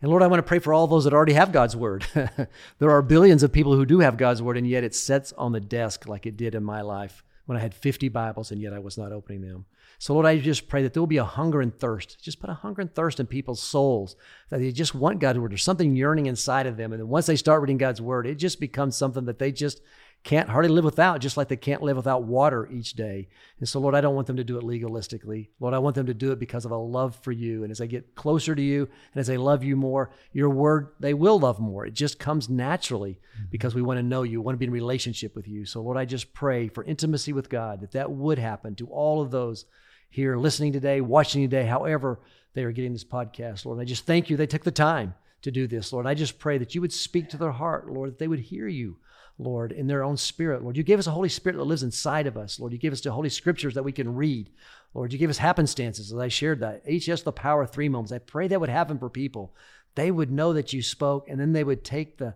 And 0.00 0.10
Lord, 0.10 0.22
I 0.22 0.28
want 0.28 0.38
to 0.38 0.48
pray 0.48 0.60
for 0.60 0.72
all 0.72 0.86
those 0.86 1.04
that 1.04 1.12
already 1.12 1.32
have 1.34 1.52
God's 1.52 1.76
word. 1.76 2.06
there 2.78 2.90
are 2.90 3.02
billions 3.02 3.42
of 3.42 3.52
people 3.52 3.74
who 3.74 3.84
do 3.84 3.98
have 3.98 4.16
God's 4.16 4.40
word, 4.40 4.56
and 4.56 4.66
yet 4.66 4.84
it 4.84 4.94
sits 4.94 5.32
on 5.32 5.52
the 5.52 5.60
desk 5.60 6.06
like 6.06 6.24
it 6.24 6.36
did 6.36 6.54
in 6.54 6.62
my 6.62 6.80
life 6.82 7.24
when 7.48 7.56
I 7.56 7.62
had 7.62 7.72
50 7.72 8.10
Bibles 8.10 8.50
and 8.50 8.60
yet 8.60 8.74
I 8.74 8.78
was 8.78 8.98
not 8.98 9.10
opening 9.10 9.40
them. 9.40 9.64
So, 9.98 10.12
Lord, 10.12 10.26
I 10.26 10.38
just 10.38 10.68
pray 10.68 10.82
that 10.82 10.92
there 10.92 11.00
will 11.00 11.06
be 11.06 11.16
a 11.16 11.24
hunger 11.24 11.62
and 11.62 11.74
thirst. 11.74 12.22
Just 12.22 12.40
put 12.40 12.50
a 12.50 12.54
hunger 12.54 12.82
and 12.82 12.94
thirst 12.94 13.20
in 13.20 13.26
people's 13.26 13.62
souls 13.62 14.16
that 14.50 14.60
they 14.60 14.70
just 14.70 14.94
want 14.94 15.18
God's 15.18 15.38
word. 15.38 15.52
There's 15.52 15.64
something 15.64 15.96
yearning 15.96 16.26
inside 16.26 16.66
of 16.66 16.76
them. 16.76 16.92
And 16.92 17.00
then 17.00 17.08
once 17.08 17.24
they 17.24 17.36
start 17.36 17.62
reading 17.62 17.78
God's 17.78 18.02
word, 18.02 18.26
it 18.26 18.34
just 18.34 18.60
becomes 18.60 18.96
something 18.96 19.24
that 19.24 19.38
they 19.38 19.50
just 19.50 19.80
can't 20.24 20.48
hardly 20.48 20.70
live 20.70 20.84
without, 20.84 21.20
just 21.20 21.36
like 21.36 21.48
they 21.48 21.56
can't 21.56 21.82
live 21.82 21.96
without 21.96 22.24
water 22.24 22.68
each 22.70 22.94
day. 22.94 23.28
And 23.60 23.68
so, 23.68 23.80
Lord, 23.80 23.94
I 23.94 24.00
don't 24.00 24.14
want 24.14 24.26
them 24.26 24.36
to 24.36 24.44
do 24.44 24.58
it 24.58 24.64
legalistically. 24.64 25.48
Lord, 25.60 25.74
I 25.74 25.78
want 25.78 25.94
them 25.94 26.06
to 26.06 26.14
do 26.14 26.32
it 26.32 26.38
because 26.38 26.64
of 26.64 26.70
a 26.70 26.76
love 26.76 27.16
for 27.16 27.32
you. 27.32 27.62
And 27.62 27.70
as 27.70 27.78
they 27.78 27.86
get 27.86 28.14
closer 28.14 28.54
to 28.54 28.60
you 28.60 28.88
and 29.12 29.20
as 29.20 29.26
they 29.26 29.36
love 29.36 29.64
you 29.64 29.76
more, 29.76 30.10
your 30.32 30.50
word, 30.50 30.88
they 31.00 31.14
will 31.14 31.38
love 31.38 31.60
more. 31.60 31.86
It 31.86 31.94
just 31.94 32.18
comes 32.18 32.48
naturally 32.48 33.20
mm-hmm. 33.36 33.44
because 33.50 33.74
we 33.74 33.82
want 33.82 33.98
to 33.98 34.02
know 34.02 34.22
you, 34.22 34.42
want 34.42 34.54
to 34.54 34.58
be 34.58 34.66
in 34.66 34.72
relationship 34.72 35.34
with 35.34 35.48
you. 35.48 35.64
So, 35.64 35.80
Lord, 35.80 35.96
I 35.96 36.04
just 36.04 36.34
pray 36.34 36.68
for 36.68 36.84
intimacy 36.84 37.32
with 37.32 37.48
God, 37.48 37.80
that 37.80 37.92
that 37.92 38.10
would 38.10 38.38
happen 38.38 38.74
to 38.76 38.86
all 38.88 39.22
of 39.22 39.30
those 39.30 39.64
here 40.10 40.36
listening 40.36 40.72
today, 40.72 41.00
watching 41.00 41.42
today, 41.42 41.64
however 41.64 42.20
they 42.54 42.64
are 42.64 42.72
getting 42.72 42.92
this 42.92 43.04
podcast, 43.04 43.64
Lord. 43.64 43.78
And 43.78 43.82
I 43.82 43.88
just 43.88 44.06
thank 44.06 44.30
you. 44.30 44.36
They 44.36 44.46
took 44.46 44.64
the 44.64 44.70
time 44.70 45.14
to 45.42 45.50
do 45.50 45.66
this, 45.66 45.92
Lord. 45.92 46.06
I 46.06 46.14
just 46.14 46.38
pray 46.38 46.58
that 46.58 46.74
you 46.74 46.80
would 46.80 46.92
speak 46.92 47.28
to 47.30 47.36
their 47.36 47.52
heart, 47.52 47.90
Lord, 47.90 48.10
that 48.10 48.18
they 48.18 48.28
would 48.28 48.40
hear 48.40 48.66
you. 48.66 48.96
Lord, 49.38 49.70
in 49.70 49.86
their 49.86 50.02
own 50.02 50.16
spirit. 50.16 50.62
Lord, 50.62 50.76
you 50.76 50.82
gave 50.82 50.98
us 50.98 51.06
a 51.06 51.12
Holy 51.12 51.28
Spirit 51.28 51.56
that 51.56 51.64
lives 51.64 51.84
inside 51.84 52.26
of 52.26 52.36
us. 52.36 52.58
Lord, 52.58 52.72
you 52.72 52.78
gave 52.78 52.92
us 52.92 53.00
the 53.00 53.12
Holy 53.12 53.28
Scriptures 53.28 53.74
that 53.74 53.84
we 53.84 53.92
can 53.92 54.14
read. 54.14 54.50
Lord, 54.94 55.12
you 55.12 55.18
gave 55.18 55.30
us 55.30 55.38
happenstances, 55.38 56.12
as 56.12 56.18
I 56.18 56.28
shared 56.28 56.60
that. 56.60 56.82
HS, 56.84 57.22
the 57.22 57.32
power 57.32 57.62
of 57.62 57.70
three 57.70 57.88
moments. 57.88 58.10
I 58.10 58.18
pray 58.18 58.48
that 58.48 58.60
would 58.60 58.68
happen 58.68 58.98
for 58.98 59.08
people. 59.08 59.54
They 59.94 60.10
would 60.10 60.32
know 60.32 60.52
that 60.54 60.72
you 60.72 60.82
spoke, 60.82 61.28
and 61.28 61.38
then 61.38 61.52
they 61.52 61.62
would 61.62 61.84
take 61.84 62.18
the 62.18 62.34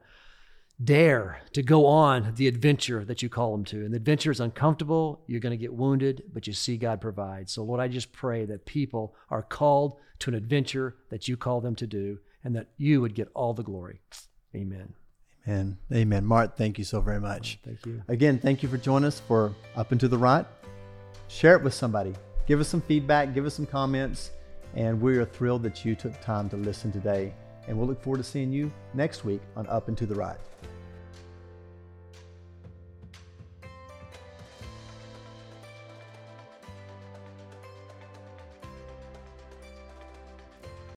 dare 0.83 1.41
to 1.53 1.63
go 1.63 1.87
on 1.87 2.35
the 2.37 2.49
adventure 2.49 3.05
that 3.05 3.23
you 3.23 3.29
call 3.29 3.53
them 3.53 3.65
to. 3.65 3.85
And 3.85 3.93
the 3.93 3.99
adventure 3.99 4.31
is 4.31 4.41
uncomfortable. 4.41 5.23
You're 5.27 5.41
going 5.41 5.51
to 5.51 5.57
get 5.57 5.75
wounded, 5.75 6.23
but 6.33 6.47
you 6.47 6.53
see 6.53 6.77
God 6.77 7.01
provide. 7.01 7.51
So, 7.51 7.65
Lord, 7.65 7.81
I 7.81 7.89
just 7.89 8.13
pray 8.13 8.45
that 8.47 8.67
people 8.67 9.15
are 9.29 9.43
called 9.43 9.97
to 10.21 10.31
an 10.31 10.37
adventure 10.37 10.97
that 11.11 11.27
you 11.27 11.37
call 11.37 11.61
them 11.61 11.75
to 11.77 11.87
do, 11.87 12.19
and 12.45 12.55
that 12.55 12.69
you 12.77 13.01
would 13.01 13.15
get 13.15 13.29
all 13.35 13.55
the 13.55 13.63
glory. 13.63 14.01
Amen. 14.55 14.95
Amen. 15.47 15.77
Amen. 15.93 16.25
Mart, 16.25 16.57
thank 16.57 16.79
you 16.79 16.85
so 16.85 17.01
very 17.01 17.21
much. 17.21 17.59
Thank 17.65 17.85
you. 17.85 18.03
Again, 18.09 18.39
thank 18.39 18.63
you 18.63 18.69
for 18.69 18.77
joining 18.77 19.07
us 19.07 19.21
for 19.21 19.53
Up 19.75 19.91
and 19.91 20.01
to 20.01 20.09
the 20.09 20.19
Right. 20.19 20.47
Share 21.29 21.57
it 21.57 21.63
with 21.63 21.75
somebody. 21.75 22.15
Give 22.47 22.61
us 22.61 22.69
some 22.69 22.81
feedback, 22.81 23.35
give 23.35 23.47
us 23.47 23.55
some 23.55 23.67
comments, 23.67 24.31
and 24.75 25.01
we 25.01 25.17
are 25.19 25.25
thrilled 25.25 25.63
that 25.65 25.85
you 25.85 25.95
took 25.95 26.21
time 26.21 26.49
to 26.51 26.57
listen 26.57 26.93
today. 26.93 27.33
And 27.67 27.77
we'll 27.77 27.87
look 27.87 28.03
forward 28.03 28.19
to 28.19 28.25
seeing 28.25 28.53
you 28.53 28.73
next 28.95 29.25
week 29.25 29.41
on 29.57 29.67
Up 29.69 29.89
and 29.89 29.97
to 29.99 30.07
the 30.07 30.15
Right. 30.15 30.39